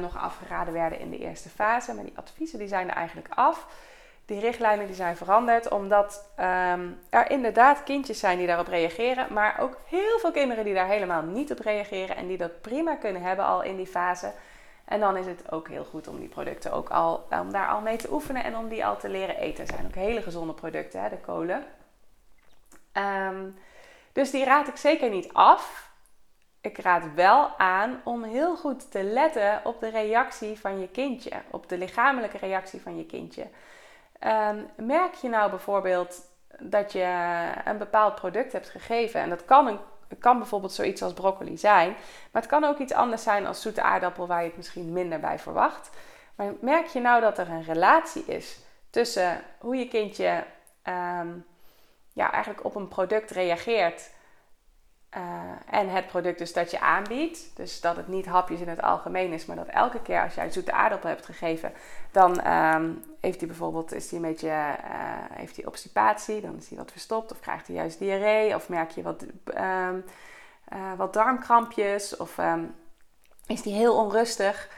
nog 0.00 0.18
afgeraden 0.18 0.72
werden 0.72 0.98
in 0.98 1.10
de 1.10 1.18
eerste 1.18 1.48
fase. 1.48 1.94
Maar 1.94 2.04
die 2.04 2.16
adviezen 2.16 2.58
die 2.58 2.68
zijn 2.68 2.88
er 2.88 2.96
eigenlijk 2.96 3.28
af 3.34 3.66
die 4.26 4.40
richtlijnen 4.40 4.86
die 4.86 4.94
zijn 4.94 5.16
veranderd 5.16 5.68
omdat 5.68 6.28
um, 6.40 6.98
er 7.10 7.30
inderdaad 7.30 7.82
kindjes 7.82 8.18
zijn 8.18 8.38
die 8.38 8.46
daarop 8.46 8.66
reageren, 8.66 9.32
maar 9.32 9.56
ook 9.60 9.76
heel 9.88 10.18
veel 10.18 10.30
kinderen 10.30 10.64
die 10.64 10.74
daar 10.74 10.86
helemaal 10.86 11.22
niet 11.22 11.50
op 11.50 11.58
reageren 11.58 12.16
en 12.16 12.26
die 12.26 12.36
dat 12.36 12.60
prima 12.60 12.94
kunnen 12.94 13.22
hebben 13.22 13.44
al 13.44 13.62
in 13.62 13.76
die 13.76 13.86
fase. 13.86 14.32
En 14.86 15.00
dan 15.00 15.16
is 15.16 15.26
het 15.26 15.52
ook 15.52 15.68
heel 15.68 15.84
goed 15.84 16.08
om 16.08 16.18
die 16.18 16.28
producten 16.28 16.72
ook 16.72 16.88
al, 16.88 17.26
om 17.30 17.52
daar 17.52 17.68
al 17.68 17.80
mee 17.80 17.96
te 17.96 18.12
oefenen 18.12 18.44
en 18.44 18.56
om 18.56 18.68
die 18.68 18.86
al 18.86 18.96
te 18.96 19.08
leren 19.08 19.36
eten. 19.36 19.64
Het 19.64 19.74
zijn 19.74 19.86
ook 19.86 19.94
hele 19.94 20.22
gezonde 20.22 20.52
producten, 20.52 21.02
hè, 21.02 21.08
de 21.08 21.18
kolen. 21.18 21.64
Um, 22.92 23.58
dus 24.12 24.30
die 24.30 24.44
raad 24.44 24.68
ik 24.68 24.76
zeker 24.76 25.10
niet 25.10 25.32
af. 25.32 25.90
Ik 26.60 26.78
raad 26.78 27.14
wel 27.14 27.58
aan 27.58 28.00
om 28.04 28.22
heel 28.22 28.56
goed 28.56 28.90
te 28.90 29.02
letten 29.02 29.60
op 29.64 29.80
de 29.80 29.88
reactie 29.88 30.60
van 30.60 30.80
je 30.80 30.88
kindje, 30.88 31.30
op 31.50 31.68
de 31.68 31.78
lichamelijke 31.78 32.38
reactie 32.38 32.80
van 32.80 32.96
je 32.96 33.06
kindje. 33.06 33.46
Um, 34.20 34.86
merk 34.86 35.14
je 35.14 35.28
nou 35.28 35.50
bijvoorbeeld 35.50 36.20
dat 36.58 36.92
je 36.92 37.06
een 37.64 37.78
bepaald 37.78 38.14
product 38.14 38.52
hebt 38.52 38.68
gegeven 38.68 39.20
en 39.20 39.28
dat 39.28 39.44
kan, 39.44 39.66
een, 39.66 39.78
kan 40.18 40.38
bijvoorbeeld 40.38 40.72
zoiets 40.72 41.02
als 41.02 41.12
broccoli 41.12 41.58
zijn, 41.58 41.88
maar 42.30 42.42
het 42.42 42.50
kan 42.50 42.64
ook 42.64 42.78
iets 42.78 42.92
anders 42.92 43.22
zijn 43.22 43.46
als 43.46 43.62
zoete 43.62 43.82
aardappel 43.82 44.26
waar 44.26 44.40
je 44.40 44.48
het 44.48 44.56
misschien 44.56 44.92
minder 44.92 45.20
bij 45.20 45.38
verwacht. 45.38 45.90
Maar 46.34 46.52
merk 46.60 46.86
je 46.86 47.00
nou 47.00 47.20
dat 47.20 47.38
er 47.38 47.50
een 47.50 47.64
relatie 47.64 48.24
is 48.24 48.58
tussen 48.90 49.42
hoe 49.58 49.76
je 49.76 49.88
kindje 49.88 50.44
um, 50.84 51.46
ja, 52.12 52.32
eigenlijk 52.32 52.64
op 52.64 52.74
een 52.74 52.88
product 52.88 53.30
reageert 53.30 54.10
en 55.70 55.88
het 55.88 56.06
product 56.06 56.38
dus 56.38 56.52
dat 56.52 56.70
je 56.70 56.80
aanbiedt. 56.80 57.50
Dus 57.54 57.80
dat 57.80 57.96
het 57.96 58.08
niet 58.08 58.26
hapjes 58.26 58.60
in 58.60 58.68
het 58.68 58.82
algemeen 58.82 59.32
is, 59.32 59.46
maar 59.46 59.56
dat 59.56 59.66
elke 59.66 60.02
keer 60.02 60.22
als 60.22 60.34
jij 60.34 60.44
een 60.44 60.52
zoete 60.52 60.72
aardappel 60.72 61.08
hebt 61.08 61.24
gegeven, 61.24 61.72
dan 62.10 62.40
ehm, 62.40 62.90
heeft 63.20 63.38
hij 63.38 63.48
bijvoorbeeld 63.48 63.92
is 63.92 64.10
hij 64.10 64.20
een 64.20 64.28
beetje 64.28 64.48
uh, 64.48 64.74
heeft 65.32 65.56
hij 65.56 65.66
obstipatie, 65.66 66.40
dan 66.40 66.56
is 66.56 66.68
hij 66.68 66.78
wat 66.78 66.90
verstopt, 66.90 67.32
of 67.32 67.40
krijgt 67.40 67.66
hij 67.66 67.76
juist 67.76 67.98
diarree, 67.98 68.54
of 68.54 68.68
merk 68.68 68.90
je 68.90 69.02
wat, 69.02 69.24
um, 69.58 70.04
wat 70.96 71.12
darmkrampjes, 71.12 72.16
of 72.16 72.38
is 73.46 73.64
hij 73.64 73.72
heel 73.72 73.96
onrustig. 73.96 74.68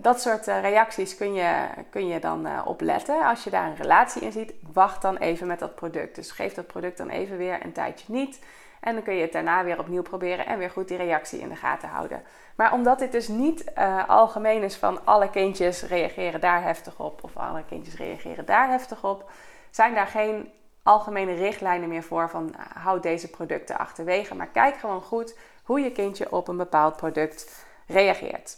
Dat 0.00 0.20
soort 0.20 0.46
reacties 0.46 1.16
kun 1.16 1.34
je, 1.34 1.66
kun 1.90 2.06
je 2.06 2.20
dan 2.20 2.66
op 2.66 2.80
letten. 2.80 3.26
Als 3.26 3.44
je 3.44 3.50
daar 3.50 3.66
een 3.66 3.76
relatie 3.76 4.22
in 4.22 4.32
ziet, 4.32 4.52
wacht 4.72 5.02
dan 5.02 5.16
even 5.16 5.46
met 5.46 5.58
dat 5.58 5.74
product. 5.74 6.14
Dus 6.14 6.30
geef 6.30 6.54
dat 6.54 6.66
product 6.66 6.98
dan 6.98 7.08
even 7.08 7.36
weer 7.36 7.64
een 7.64 7.72
tijdje 7.72 8.12
niet. 8.12 8.38
En 8.80 8.94
dan 8.94 9.02
kun 9.02 9.14
je 9.14 9.22
het 9.22 9.32
daarna 9.32 9.64
weer 9.64 9.78
opnieuw 9.78 10.02
proberen 10.02 10.46
en 10.46 10.58
weer 10.58 10.70
goed 10.70 10.88
die 10.88 10.96
reactie 10.96 11.40
in 11.40 11.48
de 11.48 11.56
gaten 11.56 11.88
houden. 11.88 12.22
Maar 12.56 12.72
omdat 12.72 12.98
dit 12.98 13.12
dus 13.12 13.28
niet 13.28 13.64
uh, 13.78 14.08
algemeen 14.08 14.62
is 14.62 14.76
van 14.76 15.00
alle 15.04 15.30
kindjes 15.30 15.82
reageren 15.82 16.40
daar 16.40 16.62
heftig 16.62 17.00
op 17.00 17.24
of 17.24 17.36
alle 17.36 17.64
kindjes 17.68 17.96
reageren 17.96 18.46
daar 18.46 18.68
heftig 18.68 19.04
op, 19.04 19.30
zijn 19.70 19.94
daar 19.94 20.06
geen 20.06 20.52
algemene 20.82 21.34
richtlijnen 21.34 21.88
meer 21.88 22.02
voor 22.02 22.30
van 22.30 22.54
uh, 22.54 22.82
houd 22.82 23.02
deze 23.02 23.30
producten 23.30 23.78
achterwege. 23.78 24.34
Maar 24.34 24.48
kijk 24.48 24.76
gewoon 24.76 25.02
goed 25.02 25.38
hoe 25.64 25.80
je 25.80 25.92
kindje 25.92 26.32
op 26.32 26.48
een 26.48 26.56
bepaald 26.56 26.96
product 26.96 27.66
reageert. 27.86 28.56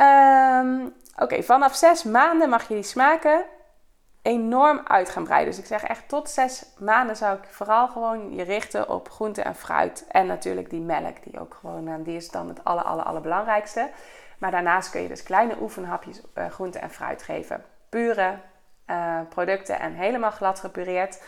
Um, 0.00 0.94
Oké, 1.18 1.42
vanaf 1.42 1.74
zes 1.74 2.02
maanden 2.02 2.48
mag 2.48 2.68
je 2.68 2.74
die 2.74 2.82
smaken 2.82 3.44
enorm 4.22 4.80
uit 4.84 5.08
gaan 5.08 5.24
breiden. 5.24 5.50
Dus 5.50 5.60
ik 5.60 5.66
zeg 5.66 5.82
echt 5.82 6.08
tot 6.08 6.30
zes 6.30 6.66
maanden 6.78 7.16
zou 7.16 7.36
ik 7.36 7.44
vooral 7.44 7.88
gewoon 7.88 8.34
je 8.34 8.42
richten 8.42 8.88
op 8.88 9.10
groente 9.10 9.42
en 9.42 9.54
fruit. 9.54 10.06
En 10.08 10.26
natuurlijk 10.26 10.70
die 10.70 10.80
melk, 10.80 11.22
die 11.22 11.40
ook 11.40 11.54
gewoon, 11.54 11.88
eh, 11.88 11.94
die 11.98 12.16
is 12.16 12.30
dan 12.30 12.48
het 12.48 12.64
aller, 12.64 12.84
aller, 12.84 13.04
allerbelangrijkste. 13.04 13.90
Maar 14.38 14.50
daarnaast 14.50 14.90
kun 14.90 15.02
je 15.02 15.08
dus 15.08 15.22
kleine 15.22 15.56
oefenhapjes 15.60 16.20
uh, 16.34 16.46
groente 16.46 16.78
en 16.78 16.90
fruit 16.90 17.22
geven. 17.22 17.64
Pure 17.88 18.38
uh, 18.86 19.20
producten 19.28 19.80
en 19.80 19.92
helemaal 19.92 20.30
glad 20.30 20.60
gepureerd. 20.60 21.22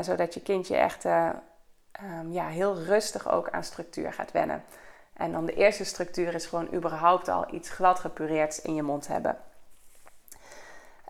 Zodat 0.00 0.34
je 0.34 0.42
kindje 0.42 0.76
echt 0.76 1.04
um, 1.04 2.32
ja, 2.32 2.46
heel 2.46 2.82
rustig 2.82 3.30
ook 3.30 3.50
aan 3.50 3.64
structuur 3.64 4.12
gaat 4.12 4.32
wennen. 4.32 4.64
En 5.16 5.32
dan 5.32 5.46
de 5.46 5.54
eerste 5.54 5.84
structuur 5.84 6.34
is 6.34 6.46
gewoon 6.46 6.74
überhaupt 6.74 7.28
al 7.28 7.54
iets 7.54 7.70
glad 7.70 7.98
gepureerd 7.98 8.58
in 8.58 8.74
je 8.74 8.82
mond 8.82 9.06
hebben. 9.06 9.36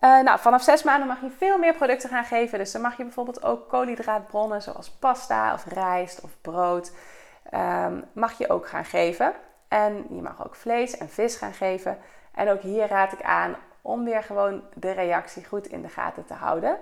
Uh, 0.04 0.20
nou, 0.20 0.38
vanaf 0.38 0.62
zes 0.62 0.82
maanden 0.82 1.08
mag 1.08 1.20
je 1.20 1.30
veel 1.30 1.58
meer 1.58 1.75
producten 1.75 2.08
gaan 2.08 2.25
geven. 2.25 2.58
Dus 2.58 2.73
dan 2.73 2.82
mag 2.82 2.96
je 2.96 3.02
bijvoorbeeld 3.02 3.44
ook 3.44 3.68
koolhydraatbronnen 3.68 4.62
zoals 4.62 4.90
pasta 4.90 5.52
of 5.52 5.64
rijst 5.64 6.20
of 6.20 6.30
brood. 6.40 6.92
Um, 7.54 8.04
mag 8.12 8.38
je 8.38 8.49
ook 8.49 8.68
gaan 8.68 8.84
geven. 8.84 9.32
En 9.68 10.06
je 10.11 10.23
mag 10.23 10.46
ook 10.46 10.54
vlees 10.54 10.96
en 10.96 11.08
vis 11.08 11.37
gaan 11.37 11.52
geven. 11.52 11.99
En 12.34 12.49
ook 12.49 12.61
hier 12.61 12.88
raad 12.88 13.12
ik 13.12 13.23
aan 13.23 13.56
om 13.82 14.04
weer 14.04 14.23
gewoon 14.23 14.62
de 14.75 14.90
reactie 14.90 15.44
goed 15.44 15.66
in 15.66 15.82
de 15.82 15.88
gaten 15.88 16.25
te 16.25 16.34
houden. 16.34 16.78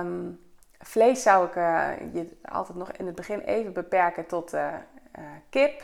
Um, 0.00 0.40
vlees 0.78 1.22
zou 1.22 1.46
ik 1.46 1.56
uh, 1.56 1.88
je 2.12 2.38
altijd 2.42 2.78
nog 2.78 2.92
in 2.92 3.06
het 3.06 3.14
begin 3.14 3.40
even 3.40 3.72
beperken 3.72 4.26
tot 4.26 4.54
uh, 4.54 4.72
kip. 5.50 5.82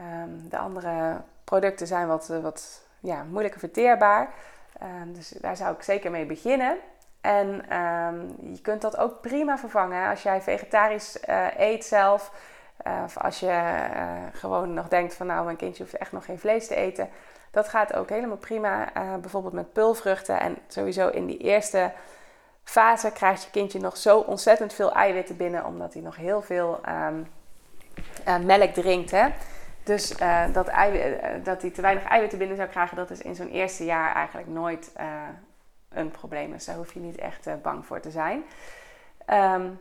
Um, 0.00 0.48
de 0.48 0.58
andere 0.58 1.22
producten 1.44 1.86
zijn 1.86 2.06
wat, 2.06 2.26
wat 2.26 2.88
ja, 3.00 3.22
moeilijker 3.22 3.60
verteerbaar. 3.60 4.34
Ehm, 4.78 5.12
dus 5.12 5.28
daar 5.28 5.56
zou 5.56 5.74
ik 5.74 5.82
zeker 5.82 6.10
mee 6.10 6.26
beginnen. 6.26 6.76
En 7.20 7.68
ehm, 7.68 8.20
je 8.52 8.60
kunt 8.62 8.82
dat 8.82 8.96
ook 8.96 9.20
prima 9.20 9.58
vervangen. 9.58 10.10
Als 10.10 10.22
jij 10.22 10.40
vegetarisch 10.40 11.18
uh, 11.28 11.46
eet 11.56 11.84
zelf, 11.84 12.32
uh, 12.86 13.02
of 13.04 13.18
als 13.18 13.40
je 13.40 13.46
uh, 13.46 14.12
gewoon 14.32 14.74
nog 14.74 14.88
denkt 14.88 15.14
van 15.14 15.26
nou, 15.26 15.44
mijn 15.44 15.56
kindje 15.56 15.82
hoeft 15.82 15.96
echt 15.96 16.12
nog 16.12 16.24
geen 16.24 16.38
vlees 16.38 16.66
te 16.66 16.74
eten. 16.74 17.08
Dat 17.50 17.68
gaat 17.68 17.94
ook 17.94 18.08
helemaal 18.08 18.36
prima. 18.36 18.92
bijvoorbeeld 19.20 19.52
met 19.52 19.72
pulvruchten. 19.72 20.40
En 20.40 20.56
sowieso 20.68 21.08
in 21.08 21.26
die 21.26 21.38
eerste 21.38 21.92
fase 22.64 23.12
krijgt 23.12 23.42
je 23.44 23.50
kindje 23.50 23.80
nog 23.80 23.96
zo 23.96 24.18
ontzettend 24.18 24.72
veel 24.72 24.92
eiwitten 24.92 25.36
binnen, 25.36 25.64
omdat 25.64 25.92
hij 25.92 26.02
nog 26.02 26.16
heel 26.16 26.42
veel 26.42 26.80
um, 26.88 28.46
melk 28.46 28.74
drinkt. 28.74 29.10
Hè? 29.10 29.28
Dus 29.86 30.20
uh, 30.20 30.44
dat, 30.52 30.66
eiwit, 30.66 31.22
uh, 31.22 31.28
dat 31.44 31.62
hij 31.62 31.70
te 31.70 31.80
weinig 31.80 32.04
eiwitten 32.04 32.38
binnen 32.38 32.56
zou 32.56 32.68
krijgen, 32.68 32.96
dat 32.96 33.10
is 33.10 33.20
in 33.20 33.34
zo'n 33.34 33.48
eerste 33.48 33.84
jaar 33.84 34.14
eigenlijk 34.14 34.48
nooit 34.48 34.92
uh, 35.00 35.04
een 35.88 36.10
probleem. 36.10 36.50
Dus 36.50 36.64
daar 36.64 36.76
hoef 36.76 36.94
je 36.94 37.00
niet 37.00 37.16
echt 37.16 37.62
bang 37.62 37.86
voor 37.86 38.00
te 38.00 38.10
zijn. 38.10 38.44
Um, 39.30 39.78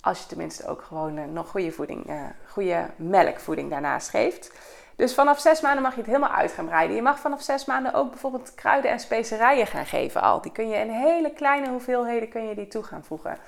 als 0.00 0.20
je 0.20 0.26
tenminste 0.26 0.68
ook 0.68 0.82
gewoon 0.82 1.32
nog 1.32 1.48
goede 1.48 1.72
voeding, 1.72 2.10
goede 2.48 2.86
melkvoeding 2.96 3.70
daarnaast 3.70 4.08
geeft. 4.08 4.52
Dus 4.96 5.14
vanaf 5.14 5.40
zes 5.40 5.60
maanden 5.60 5.82
mag 5.82 5.92
je 5.92 6.00
het 6.00 6.06
helemaal 6.06 6.30
uit 6.30 6.52
gaan 6.52 6.66
breiden. 6.66 6.96
Je 6.96 7.02
mag 7.02 7.18
vanaf 7.18 7.42
zes 7.42 7.64
maanden 7.64 7.94
ook 7.94 8.10
bijvoorbeeld 8.10 8.54
kruiden 8.54 8.90
en 8.90 9.00
specerijen 9.00 9.66
gaan 9.66 9.86
geven 9.86 10.22
al. 10.22 10.40
Die 10.40 10.52
kun 10.52 10.68
je 10.68 10.76
in 10.76 10.90
hele 10.90 11.32
kleine 11.32 11.68
hoeveelheden 11.68 12.28
kun 12.28 12.48
je 12.48 12.54
die 12.54 12.68
toe 12.68 12.82
gaan 12.82 13.04
voegen. 13.04 13.38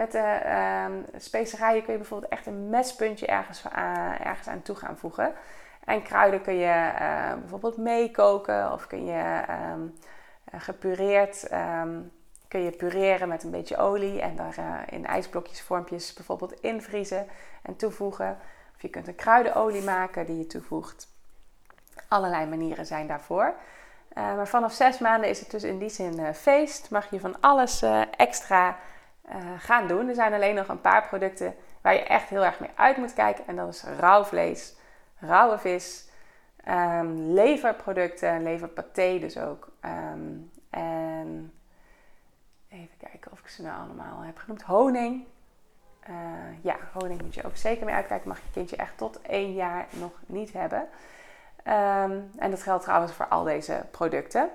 Met 0.00 0.12
de 0.12 0.40
uh, 0.44 1.20
specerijen 1.20 1.82
kun 1.82 1.92
je 1.92 1.98
bijvoorbeeld 1.98 2.32
echt 2.32 2.46
een 2.46 2.68
mespuntje 2.68 3.26
ergens, 3.26 3.64
uh, 3.76 4.26
ergens 4.26 4.48
aan 4.48 4.62
toe 4.62 4.76
gaan 4.76 4.96
voegen. 4.96 5.32
En 5.84 6.02
kruiden 6.02 6.42
kun 6.42 6.54
je 6.54 6.92
uh, 7.00 7.34
bijvoorbeeld 7.34 7.76
meekoken 7.76 8.72
of 8.72 8.86
kun 8.86 9.04
je 9.04 9.42
um, 9.72 9.98
gepureerd 10.52 11.48
kun 12.48 12.62
je 12.62 12.70
pureren 12.70 13.28
met 13.28 13.42
een 13.42 13.50
beetje 13.50 13.76
olie 13.76 14.20
en 14.20 14.36
daar 14.36 14.56
uh, 14.58 14.74
in 14.86 15.06
ijsblokjes 15.06 15.62
vormpjes 15.62 16.12
bijvoorbeeld 16.12 16.60
invriezen 16.60 17.26
en 17.62 17.76
toevoegen. 17.76 18.38
Of 18.74 18.82
je 18.82 18.88
kunt 18.88 19.08
een 19.08 19.14
kruidenolie 19.14 19.82
maken 19.82 20.26
die 20.26 20.38
je 20.38 20.46
toevoegt. 20.46 21.08
Allerlei 22.08 22.46
manieren 22.46 22.86
zijn 22.86 23.06
daarvoor. 23.06 23.54
maar 24.14 24.48
vanaf 24.48 24.72
zes 24.72 24.98
maanden 24.98 25.30
is 25.30 25.40
het 25.40 25.50
dus 25.50 25.62
in 25.62 25.78
die 25.78 25.88
zin 25.88 26.34
feest. 26.34 26.90
Mag 26.90 27.10
je 27.10 27.20
van 27.20 27.40
alles 27.40 27.82
extra 28.16 28.76
gaan 29.58 29.86
doen. 29.86 30.08
Er 30.08 30.14
zijn 30.14 30.32
alleen 30.32 30.54
nog 30.54 30.68
een 30.68 30.80
paar 30.80 31.08
producten 31.08 31.54
waar 31.80 31.94
je 31.94 32.02
echt 32.02 32.28
heel 32.28 32.44
erg 32.44 32.60
mee 32.60 32.70
uit 32.74 32.96
moet 32.96 33.14
kijken. 33.14 33.46
En 33.46 33.56
dat 33.56 33.68
is 33.68 33.84
rauw 33.98 34.24
vlees, 34.24 34.74
rauwe 35.18 35.58
vis, 35.58 36.08
um, 36.68 37.32
leverproducten, 37.32 38.42
leverpaté 38.42 39.18
dus 39.18 39.38
ook. 39.38 39.68
Um, 39.84 40.50
en 40.70 41.52
even 42.68 42.96
kijken 42.98 43.32
of 43.32 43.40
ik 43.40 43.48
ze 43.48 43.62
nou 43.62 43.82
allemaal 43.82 44.20
heb 44.20 44.38
genoemd. 44.38 44.62
Honing. 44.62 45.24
Uh, 46.10 46.16
ja, 46.62 46.76
honing 46.92 47.22
moet 47.22 47.34
je 47.34 47.44
ook 47.44 47.56
zeker 47.56 47.84
mee 47.84 47.94
uitkijken. 47.94 48.28
Mag 48.28 48.38
je 48.38 48.50
kindje 48.52 48.76
echt 48.76 48.96
tot 48.96 49.20
één 49.20 49.52
jaar 49.52 49.86
nog 49.90 50.12
niet 50.26 50.52
hebben. 50.52 50.80
Um, 51.64 52.30
en 52.38 52.50
dat 52.50 52.62
geldt 52.62 52.82
trouwens 52.82 53.12
voor 53.12 53.26
al 53.26 53.44
deze 53.44 53.86
producten. 53.90 54.50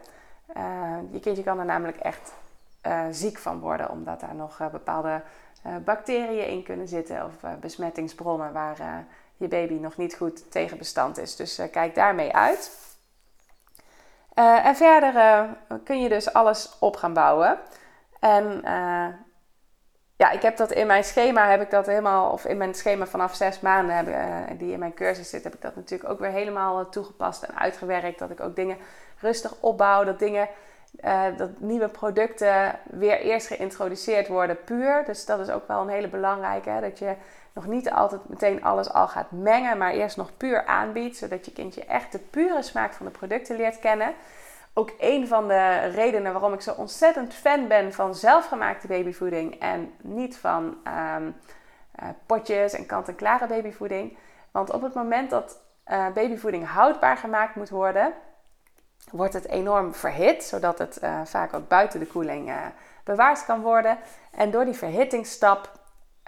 Uh, 0.57 0.97
je 1.11 1.19
kindje 1.19 1.43
kan 1.43 1.59
er 1.59 1.65
namelijk 1.65 1.97
echt 1.97 2.33
uh, 2.87 3.01
ziek 3.11 3.37
van 3.37 3.59
worden, 3.59 3.89
omdat 3.89 4.19
daar 4.19 4.35
nog 4.35 4.59
uh, 4.59 4.67
bepaalde 4.67 5.21
uh, 5.65 5.75
bacteriën 5.85 6.47
in 6.47 6.63
kunnen 6.63 6.87
zitten 6.87 7.25
of 7.25 7.59
besmettingsbronnen 7.59 8.53
waar 8.53 9.05
je 9.37 9.47
baby 9.47 9.73
nog 9.73 9.97
niet 9.97 10.15
goed 10.15 10.51
tegen 10.51 10.77
bestand 10.77 11.17
is. 11.17 11.35
Dus 11.35 11.61
kijk 11.71 11.95
daarmee 11.95 12.33
uit. 12.33 12.71
en 14.63 14.75
verder 14.75 15.47
kun 15.83 16.01
je 16.01 16.09
dus 16.09 16.33
alles 16.33 16.79
op 16.79 16.95
gaan 16.95 17.13
bouwen. 17.13 17.59
En 18.19 18.61
ja, 20.17 20.31
ik 20.31 20.41
heb 20.41 20.57
dat 20.57 20.71
in 20.71 20.87
mijn 20.87 21.03
schema, 21.03 21.49
heb 21.49 21.61
ik 21.61 21.71
dat 21.71 21.85
helemaal, 21.85 22.31
of 22.31 22.45
in 22.45 22.57
mijn 22.57 22.73
schema 22.73 23.05
vanaf 23.05 23.35
zes 23.35 23.59
maanden, 23.59 24.57
die 24.57 24.71
in 24.71 24.79
mijn 24.79 24.93
cursus 24.93 25.29
zit, 25.29 25.43
heb 25.43 25.53
ik 25.53 25.61
dat 25.61 25.75
natuurlijk 25.75 26.09
ook 26.09 26.19
weer 26.19 26.31
helemaal 26.31 26.89
toegepast 26.89 27.43
en 27.43 27.57
uitgewerkt. 27.57 28.19
Dat 28.19 28.29
ik 28.29 28.39
ook 28.39 28.55
dingen 28.55 28.77
rustig 29.19 29.53
opbouw, 29.59 30.03
dat 30.03 30.19
dingen 30.19 30.49
uh, 31.03 31.23
dat 31.37 31.49
nieuwe 31.59 31.89
producten 31.89 32.79
weer 32.83 33.19
eerst 33.19 33.47
geïntroduceerd 33.47 34.27
worden 34.27 34.63
puur. 34.63 35.03
Dus 35.05 35.25
dat 35.25 35.39
is 35.39 35.49
ook 35.49 35.67
wel 35.67 35.81
een 35.81 35.89
hele 35.89 36.07
belangrijke. 36.07 36.69
Hè? 36.69 36.81
Dat 36.81 36.99
je 36.99 37.15
nog 37.53 37.67
niet 37.67 37.91
altijd 37.91 38.29
meteen 38.29 38.63
alles 38.63 38.93
al 38.93 39.07
gaat 39.07 39.31
mengen, 39.31 39.77
maar 39.77 39.91
eerst 39.91 40.17
nog 40.17 40.37
puur 40.37 40.65
aanbiedt. 40.65 41.17
Zodat 41.17 41.45
je 41.45 41.51
kindje 41.51 41.85
echt 41.85 42.11
de 42.11 42.19
pure 42.19 42.61
smaak 42.61 42.93
van 42.93 43.05
de 43.05 43.11
producten 43.11 43.55
leert 43.55 43.79
kennen. 43.79 44.13
Ook 44.73 44.91
een 44.99 45.27
van 45.27 45.47
de 45.47 45.77
redenen 45.77 46.31
waarom 46.31 46.53
ik 46.53 46.61
zo 46.61 46.73
ontzettend 46.73 47.33
fan 47.33 47.67
ben 47.67 47.93
van 47.93 48.15
zelfgemaakte 48.15 48.87
babyvoeding 48.87 49.59
en 49.59 49.93
niet 50.01 50.37
van 50.37 50.77
um, 51.17 51.35
uh, 52.03 52.09
potjes 52.25 52.73
en 52.73 52.85
kant-en-klare 52.85 53.47
babyvoeding. 53.47 54.17
Want 54.51 54.71
op 54.71 54.81
het 54.81 54.93
moment 54.93 55.29
dat 55.29 55.59
uh, 55.87 56.07
babyvoeding 56.13 56.67
houdbaar 56.67 57.17
gemaakt 57.17 57.55
moet 57.55 57.69
worden, 57.69 58.13
wordt 59.11 59.33
het 59.33 59.47
enorm 59.47 59.93
verhit, 59.93 60.43
zodat 60.43 60.77
het 60.77 60.99
uh, 61.03 61.19
vaak 61.23 61.53
ook 61.53 61.67
buiten 61.67 61.99
de 61.99 62.05
koeling 62.05 62.49
uh, 62.49 62.55
bewaard 63.03 63.45
kan 63.45 63.61
worden. 63.61 63.97
En 64.31 64.51
door 64.51 64.65
die 64.65 64.73
verhittingsstap 64.73 65.71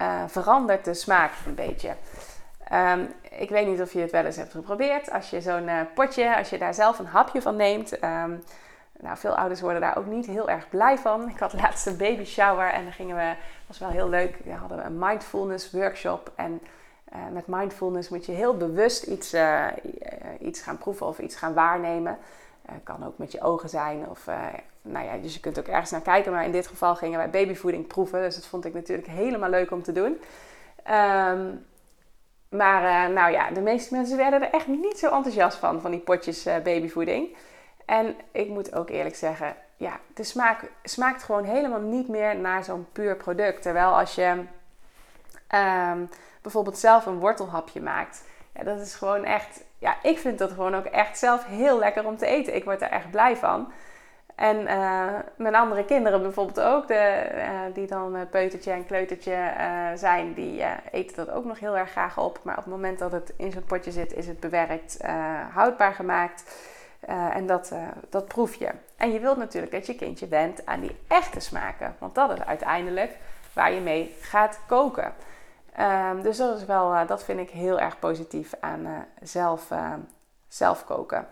uh, 0.02 0.24
verandert 0.28 0.86
de 0.86 0.94
smaak 0.94 1.32
een 1.46 1.56
beetje. 1.56 1.96
Um, 2.74 3.14
ik 3.30 3.50
weet 3.50 3.68
niet 3.68 3.82
of 3.82 3.94
je 3.94 4.00
het 4.00 4.12
wel 4.12 4.26
eens 4.26 4.36
hebt 4.36 4.52
geprobeerd. 4.52 5.12
Als 5.12 5.30
je 5.30 5.42
zo'n 5.42 5.70
potje, 5.94 6.38
als 6.38 6.50
je 6.50 6.58
daar 6.58 6.74
zelf 6.74 7.00
een 7.00 7.06
hapje 7.06 7.42
van 7.42 7.56
neemt. 7.56 8.04
Um, 8.04 8.44
nou, 9.00 9.18
veel 9.18 9.38
ouders 9.38 9.62
worden 9.62 9.82
daar 9.82 9.98
ook 9.98 10.06
niet 10.06 10.26
heel 10.26 10.50
erg 10.50 10.70
blij 10.70 10.98
van. 10.98 11.30
Ik 11.30 11.40
had 11.40 11.54
laatst 11.54 11.86
een 11.86 11.98
baby 11.98 12.26
shower 12.26 12.72
en 12.72 12.84
dan 12.84 12.94
gingen 12.94 13.16
we, 13.16 13.34
was 13.68 13.80
wel 13.80 13.90
heel 13.90 14.10
leuk. 14.10 14.38
We 14.44 14.54
hadden 14.54 14.86
een 14.86 15.00
mindfulness 15.00 15.72
workshop 15.72 16.32
en 16.36 16.62
met 17.32 17.48
mindfulness 17.48 18.10
moet 18.10 18.26
je 18.26 18.32
heel 18.32 18.58
bewust 18.58 19.04
iets, 19.04 19.36
iets 20.40 20.62
gaan 20.62 20.78
proeven 20.78 21.06
of 21.06 21.20
iets 21.20 21.36
gaan 21.36 21.54
waarnemen. 21.54 22.18
Kan 22.84 23.06
ook 23.06 23.18
met 23.18 23.32
je 23.32 23.42
ogen 23.42 23.70
zijn. 23.70 24.10
Of, 24.10 24.26
nou 24.82 25.06
ja, 25.06 25.18
dus 25.18 25.34
je 25.34 25.40
kunt 25.40 25.60
ook 25.60 25.68
ergens 25.68 25.92
naar 25.92 26.02
kijken. 26.02 26.32
Maar 26.32 26.46
in 26.46 26.52
dit 26.52 26.68
geval 26.68 26.96
gingen 26.96 27.18
wij 27.18 27.30
babyvoeding 27.30 27.88
proeven. 27.88 28.22
Dus 28.22 28.36
dat 28.36 28.46
vond 28.46 28.66
ik 28.66 28.74
natuurlijk 28.74 29.08
helemaal 29.08 29.50
leuk 29.50 29.72
om 29.72 29.84
te 29.84 29.92
doen. 29.92 30.22
Ehm, 30.84 31.46
maar 32.50 33.12
nou 33.12 33.32
ja, 33.32 33.52
de 33.52 33.62
meeste 33.62 33.96
mensen 33.96 34.18
werden 34.18 34.42
er 34.42 34.54
echt 34.54 34.68
niet 34.68 35.00
zo 35.00 35.12
enthousiast 35.12 35.58
van, 35.58 35.82
van 35.82 35.92
die 35.92 36.00
potjes 36.00 36.44
babyvoeding. 36.44 37.36
En 37.86 38.16
ik 38.32 38.50
moet 38.50 38.76
ook 38.76 38.90
eerlijk 38.90 39.16
zeggen, 39.16 39.56
ja, 39.78 40.00
de 40.14 40.24
smaak 40.24 40.72
smaakt 40.84 41.24
gewoon 41.24 41.44
helemaal 41.44 41.80
niet 41.80 42.08
meer 42.08 42.36
naar 42.36 42.64
zo'n 42.64 42.88
puur 42.92 43.16
product. 43.16 43.62
Terwijl 43.62 43.98
als 43.98 44.16
je 44.16 44.44
ehm, 45.48 46.06
bijvoorbeeld 46.42 46.78
zelf 46.78 47.06
een 47.06 47.20
wortelhapje 47.20 47.82
maakt, 47.82 48.24
ja, 48.54 48.64
dat 48.64 48.80
is 48.80 48.96
gewoon 48.96 49.24
echt, 49.24 49.64
ja, 49.78 49.96
ik 50.02 50.18
vind 50.18 50.38
dat 50.38 50.52
gewoon 50.52 50.76
ook 50.76 50.86
echt 50.86 51.18
zelf 51.18 51.46
heel 51.46 51.80
lekker 51.80 52.06
om 52.06 52.18
te 52.18 52.26
eten. 52.26 52.56
Ik 52.56 52.64
word 52.64 52.82
er 52.82 52.90
echt 52.90 53.12
blij 53.12 53.36
van. 53.36 53.72
En 54.36 54.62
uh, 54.62 55.14
mijn 55.36 55.56
andere 55.56 55.86
kinderen 55.86 56.22
bijvoorbeeld 56.22 56.60
ook, 56.60 56.88
de, 56.88 57.30
uh, 57.36 57.60
die 57.74 57.88
dan 57.88 58.16
uh, 58.16 58.22
peutertje 58.32 58.72
en 58.72 58.86
kleutertje 58.86 59.52
zijn, 59.96 60.34
die 60.34 60.64
eten 60.92 61.16
dat 61.16 61.30
ook 61.30 61.46
nog 61.46 61.60
heel 61.60 61.78
erg 61.78 61.92
graag 61.92 62.18
op. 62.18 62.40
Maar 62.44 62.58
op 62.58 62.64
het 62.64 62.74
moment 62.74 63.00
dat 63.00 63.12
het 63.12 63.34
in 63.38 63.52
zo'n 63.52 63.64
potje 63.64 63.92
zit, 63.92 64.14
is 64.14 64.28
het 64.28 64.40
bewerkt, 64.40 65.00
houdbaar 65.54 65.94
gemaakt. 65.94 66.44
En 67.32 67.48
dat, 67.48 67.72
dat 68.10 68.28
proef 68.28 68.56
je. 68.56 68.70
En 68.98 69.12
je 69.12 69.20
wilt 69.20 69.38
natuurlijk 69.38 69.72
dat 69.72 69.86
je 69.86 69.96
kindje 69.96 70.28
went 70.28 70.66
aan 70.66 70.80
die 70.80 70.96
echte 71.08 71.40
smaken. 71.40 71.96
Want 72.00 72.16
dat 72.16 72.32
is 72.32 72.46
uiteindelijk 72.46 73.16
waar 73.54 73.72
je 73.72 73.82
mee 73.82 74.16
gaat 74.22 74.60
koken. 74.68 75.14
Um, 75.80 76.22
dus 76.22 76.38
dat, 76.38 76.58
is 76.58 76.66
wel, 76.66 76.94
uh, 76.94 77.08
dat 77.08 77.24
vind 77.24 77.40
ik 77.40 77.50
heel 77.50 77.80
erg 77.80 78.00
positief 78.00 78.54
aan 78.60 79.06
zelf, 79.22 79.72
zelf 80.48 80.86
koken. 80.86 81.28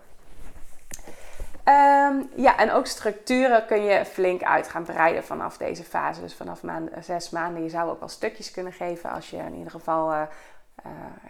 Um, 1.67 2.29
ja, 2.35 2.57
en 2.57 2.71
ook 2.71 2.85
structuren 2.85 3.65
kun 3.65 3.83
je 3.83 4.05
flink 4.05 4.43
uit 4.43 4.67
gaan 4.67 4.83
breiden 4.83 5.23
vanaf 5.23 5.57
deze 5.57 5.83
fase. 5.83 6.21
Dus 6.21 6.35
vanaf 6.35 6.63
maand, 6.63 6.89
zes 7.01 7.29
maanden. 7.29 7.63
Je 7.63 7.69
zou 7.69 7.89
ook 7.89 8.01
al 8.01 8.09
stukjes 8.09 8.51
kunnen 8.51 8.73
geven 8.73 9.09
als 9.09 9.29
je 9.29 9.37
in 9.37 9.55
ieder 9.55 9.71
geval 9.71 10.27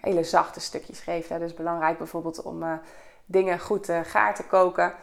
hele 0.02 0.24
zachte 0.24 0.60
stukjes 0.60 1.00
geeft. 1.00 1.30
Hè. 1.30 1.40
Dus 1.40 1.54
belangrijk 1.54 1.98
bijvoorbeeld 1.98 2.42
om 2.42 2.80
dingen 3.26 3.60
goed 3.60 3.90
uh, 3.90 4.00
gaar 4.04 4.36
te 4.36 4.44
koken. 4.44 4.94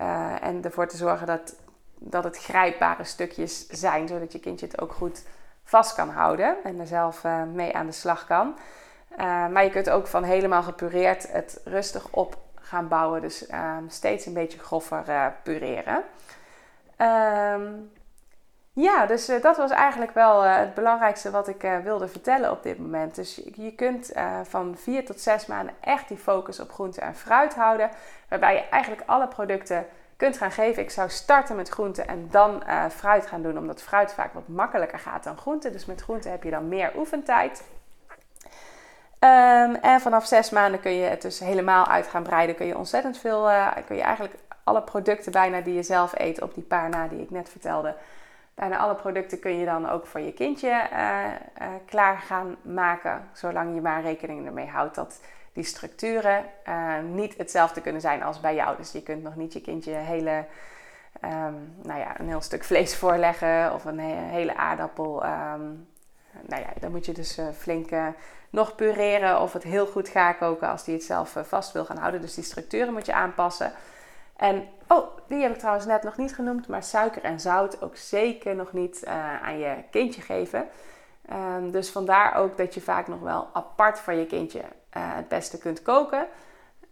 Uh, 0.00 0.44
en 0.44 0.64
ervoor 0.64 0.88
te 0.88 0.96
zorgen 0.96 1.26
dat, 1.26 1.56
dat 1.98 2.24
het 2.24 2.38
grijpbare 2.38 3.04
stukjes 3.04 3.66
zijn, 3.66 4.08
zodat 4.08 4.32
je 4.32 4.38
kindje 4.38 4.66
het 4.66 4.80
ook 4.80 4.92
goed 4.92 5.24
vast 5.64 5.94
kan 5.94 6.08
houden 6.08 6.56
en 6.64 6.80
er 6.80 6.86
zelf 6.86 7.24
uh, 7.24 7.42
mee 7.42 7.76
aan 7.76 7.86
de 7.86 7.92
slag 7.92 8.26
kan. 8.26 8.58
maar 9.50 9.64
je 9.64 9.70
kunt 9.70 9.90
ook 9.90 10.06
van 10.06 10.22
helemaal 10.22 10.62
gepureerd 10.62 11.32
het 11.32 11.60
rustig 11.64 12.08
op 12.10 12.36
gaan 12.54 12.88
bouwen. 12.88 13.20
Dus 13.20 13.46
ehm, 13.46 13.88
steeds 13.88 14.26
een 14.26 14.34
beetje 14.34 14.58
groffer 14.58 15.34
pureren. 15.42 16.04
Um, 16.98 17.90
ja, 18.72 19.06
dus 19.06 19.26
dat 19.26 19.56
was 19.56 19.70
eigenlijk 19.70 20.14
wel 20.14 20.42
het 20.42 20.74
belangrijkste 20.74 21.30
wat 21.30 21.48
ik 21.48 21.80
wilde 21.82 22.08
vertellen 22.08 22.50
op 22.50 22.62
dit 22.62 22.78
moment. 22.78 23.14
Dus 23.14 23.34
je, 23.34 23.62
je 23.62 23.74
kunt 23.74 24.12
van 24.42 24.76
vier 24.76 25.04
tot 25.04 25.20
zes 25.20 25.46
maanden 25.46 25.74
echt 25.80 26.08
die 26.08 26.16
focus 26.16 26.60
op 26.60 26.72
groente 26.72 27.00
en 27.00 27.14
fruit 27.14 27.54
houden. 27.54 27.90
Waarbij 28.28 28.54
je 28.54 28.68
eigenlijk 28.68 29.02
alle 29.06 29.28
producten 29.28 29.86
kunt 30.22 30.36
gaan 30.36 30.50
geven. 30.50 30.82
Ik 30.82 30.90
zou 30.90 31.10
starten 31.10 31.56
met 31.56 31.68
groente 31.68 32.02
en 32.02 32.28
dan 32.30 32.62
fruit 32.90 33.26
gaan 33.26 33.42
doen. 33.42 33.58
Omdat 33.58 33.82
fruit 33.82 34.12
vaak 34.12 34.32
wat 34.32 34.48
makkelijker 34.48 34.98
gaat 34.98 35.24
dan 35.24 35.36
groente. 35.36 35.70
Dus 35.70 35.86
met 35.86 36.02
groente 36.02 36.28
heb 36.28 36.42
je 36.42 36.50
dan 36.50 36.68
meer 36.68 36.92
oefentijd. 36.96 37.64
Um, 39.18 39.74
en 39.74 40.00
vanaf 40.00 40.26
zes 40.26 40.50
maanden 40.50 40.80
kun 40.80 40.92
je 40.92 41.04
het 41.04 41.22
dus 41.22 41.38
helemaal 41.38 41.86
uit 41.86 42.06
gaan 42.06 42.22
breiden. 42.22 42.56
Kun 42.56 42.66
je 42.66 42.78
ontzettend 42.78 43.18
veel, 43.18 43.50
kun 43.86 43.96
je 43.96 44.02
eigenlijk 44.02 44.34
alle 44.64 44.82
producten 44.82 45.32
bijna 45.32 45.60
die 45.60 45.74
je 45.74 45.82
zelf 45.82 46.12
eet 46.18 46.42
op 46.42 46.54
die 46.54 46.64
paar 46.64 46.88
na 46.88 47.08
die 47.08 47.20
ik 47.20 47.30
net 47.30 47.48
vertelde 47.48 47.94
Bijna 48.54 48.78
alle 48.78 48.94
producten 48.94 49.38
kun 49.38 49.58
je 49.58 49.64
dan 49.64 49.88
ook 49.88 50.06
voor 50.06 50.20
je 50.20 50.32
kindje 50.32 50.88
uh, 50.92 51.68
klaar 51.84 52.18
gaan 52.18 52.56
maken. 52.62 53.28
Zolang 53.32 53.74
je 53.74 53.80
maar 53.80 54.02
rekening 54.02 54.46
ermee 54.46 54.66
houdt 54.66 54.94
dat 54.94 55.20
die 55.52 55.64
structuren 55.64 56.44
uh, 56.68 56.98
niet 56.98 57.36
hetzelfde 57.36 57.80
kunnen 57.80 58.00
zijn 58.00 58.22
als 58.22 58.40
bij 58.40 58.54
jou. 58.54 58.76
Dus 58.76 58.92
je 58.92 59.02
kunt 59.02 59.22
nog 59.22 59.36
niet 59.36 59.52
je 59.52 59.60
kindje 59.60 59.92
hele, 59.92 60.44
um, 61.24 61.74
nou 61.82 62.00
ja, 62.00 62.20
een 62.20 62.28
heel 62.28 62.40
stuk 62.40 62.64
vlees 62.64 62.96
voorleggen 62.96 63.74
of 63.74 63.84
een 63.84 63.98
hele 63.98 64.56
aardappel. 64.56 65.24
Um, 65.24 65.88
nou 66.46 66.62
ja, 66.62 66.68
dan 66.80 66.90
moet 66.90 67.06
je 67.06 67.12
dus 67.12 67.38
flink 67.58 67.90
nog 68.50 68.74
pureren 68.74 69.40
of 69.40 69.52
het 69.52 69.62
heel 69.62 69.86
goed 69.86 70.08
gaan 70.08 70.36
koken 70.36 70.68
als 70.68 70.84
die 70.84 70.94
het 70.94 71.04
zelf 71.04 71.36
vast 71.42 71.72
wil 71.72 71.84
gaan 71.84 71.98
houden. 71.98 72.20
Dus 72.20 72.34
die 72.34 72.44
structuren 72.44 72.92
moet 72.92 73.06
je 73.06 73.12
aanpassen. 73.12 73.72
En, 74.36 74.68
oh, 74.88 75.06
die 75.28 75.42
heb 75.42 75.52
ik 75.52 75.58
trouwens 75.58 75.86
net 75.86 76.02
nog 76.02 76.16
niet 76.16 76.34
genoemd, 76.34 76.68
maar 76.68 76.82
suiker 76.82 77.22
en 77.22 77.40
zout 77.40 77.82
ook 77.82 77.96
zeker 77.96 78.54
nog 78.54 78.72
niet 78.72 79.06
aan 79.42 79.58
je 79.58 79.74
kindje 79.90 80.22
geven. 80.22 80.68
Um, 81.32 81.70
dus 81.70 81.90
vandaar 81.90 82.34
ook 82.34 82.56
dat 82.56 82.74
je 82.74 82.80
vaak 82.80 83.08
nog 83.08 83.20
wel 83.20 83.48
apart 83.52 84.00
voor 84.00 84.12
je 84.12 84.26
kindje 84.26 84.62
uh, 84.96 85.14
het 85.14 85.28
beste 85.28 85.58
kunt 85.58 85.82
koken. 85.82 86.26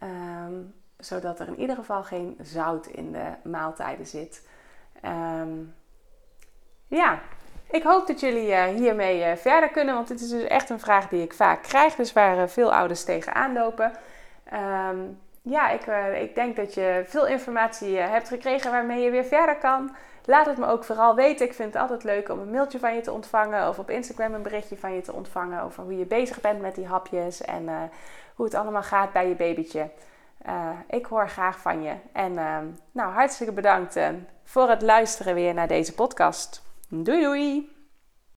Um, 0.03 0.75
zodat 0.97 1.41
er 1.41 1.49
in 1.49 1.59
ieder 1.61 1.77
geval 1.77 2.03
geen 2.03 2.39
zout 2.43 2.87
in 2.87 3.13
de 3.13 3.49
maaltijden 3.49 4.07
zit. 4.07 4.49
Um, 5.05 5.75
ja, 6.87 7.21
ik 7.71 7.83
hoop 7.83 8.07
dat 8.07 8.21
jullie 8.21 8.51
uh, 8.51 8.65
hiermee 8.65 9.37
verder 9.37 9.69
kunnen, 9.69 9.95
want 9.95 10.09
dit 10.09 10.21
is 10.21 10.29
dus 10.29 10.43
echt 10.43 10.71
een 10.71 10.81
vraag 10.81 11.09
die 11.09 11.23
ik 11.23 11.33
vaak 11.33 11.63
krijg. 11.63 11.95
Dus 11.95 12.13
waar 12.13 12.49
veel 12.49 12.75
ouders 12.75 13.05
tegenaan 13.05 13.53
lopen. 13.53 13.93
Um, 14.91 15.21
ja, 15.43 15.71
ik, 15.71 15.87
ik 16.21 16.35
denk 16.35 16.57
dat 16.57 16.75
je 16.75 17.05
veel 17.07 17.27
informatie 17.27 17.97
hebt 17.97 18.29
gekregen 18.29 18.71
waarmee 18.71 19.03
je 19.03 19.11
weer 19.11 19.25
verder 19.25 19.57
kan. 19.57 19.97
Laat 20.24 20.46
het 20.46 20.59
me 20.59 20.66
ook 20.66 20.85
vooral 20.85 21.14
weten. 21.14 21.46
Ik 21.46 21.54
vind 21.54 21.72
het 21.72 21.83
altijd 21.83 22.04
leuk 22.04 22.28
om 22.28 22.38
een 22.38 22.50
mailtje 22.50 22.78
van 22.78 22.94
je 22.94 23.00
te 23.00 23.12
ontvangen 23.12 23.68
of 23.68 23.78
op 23.78 23.90
Instagram 23.90 24.35
een 24.35 24.42
berichtje 24.42 24.76
van 24.76 24.94
je 24.94 25.00
te 25.00 25.12
ontvangen 25.12 25.62
over 25.62 25.83
hoe 25.83 25.98
je 25.98 26.06
bezig 26.06 26.40
bent 26.40 26.61
met 26.61 26.74
die 26.74 26.87
hapjes 26.87 27.40
en 27.40 27.62
uh, 27.62 27.83
hoe 28.35 28.44
het 28.44 28.54
allemaal 28.54 28.83
gaat 28.83 29.12
bij 29.12 29.28
je 29.28 29.35
babytje. 29.35 29.90
ik 30.88 31.06
hoor 31.06 31.28
graag 31.28 31.59
van 31.59 31.83
je. 31.83 31.94
En 32.12 32.38
ehm, 32.38 32.66
nou, 32.92 33.12
hartstikke 33.12 33.52
bedankt 33.52 33.98
voor 34.44 34.68
het 34.68 34.83
luisteren 34.83 35.35
weer 35.35 35.54
naar 35.54 35.68
deze 35.68 35.94
podcast. 35.94 36.62
Doei 36.88 37.20
doei! 37.20 37.80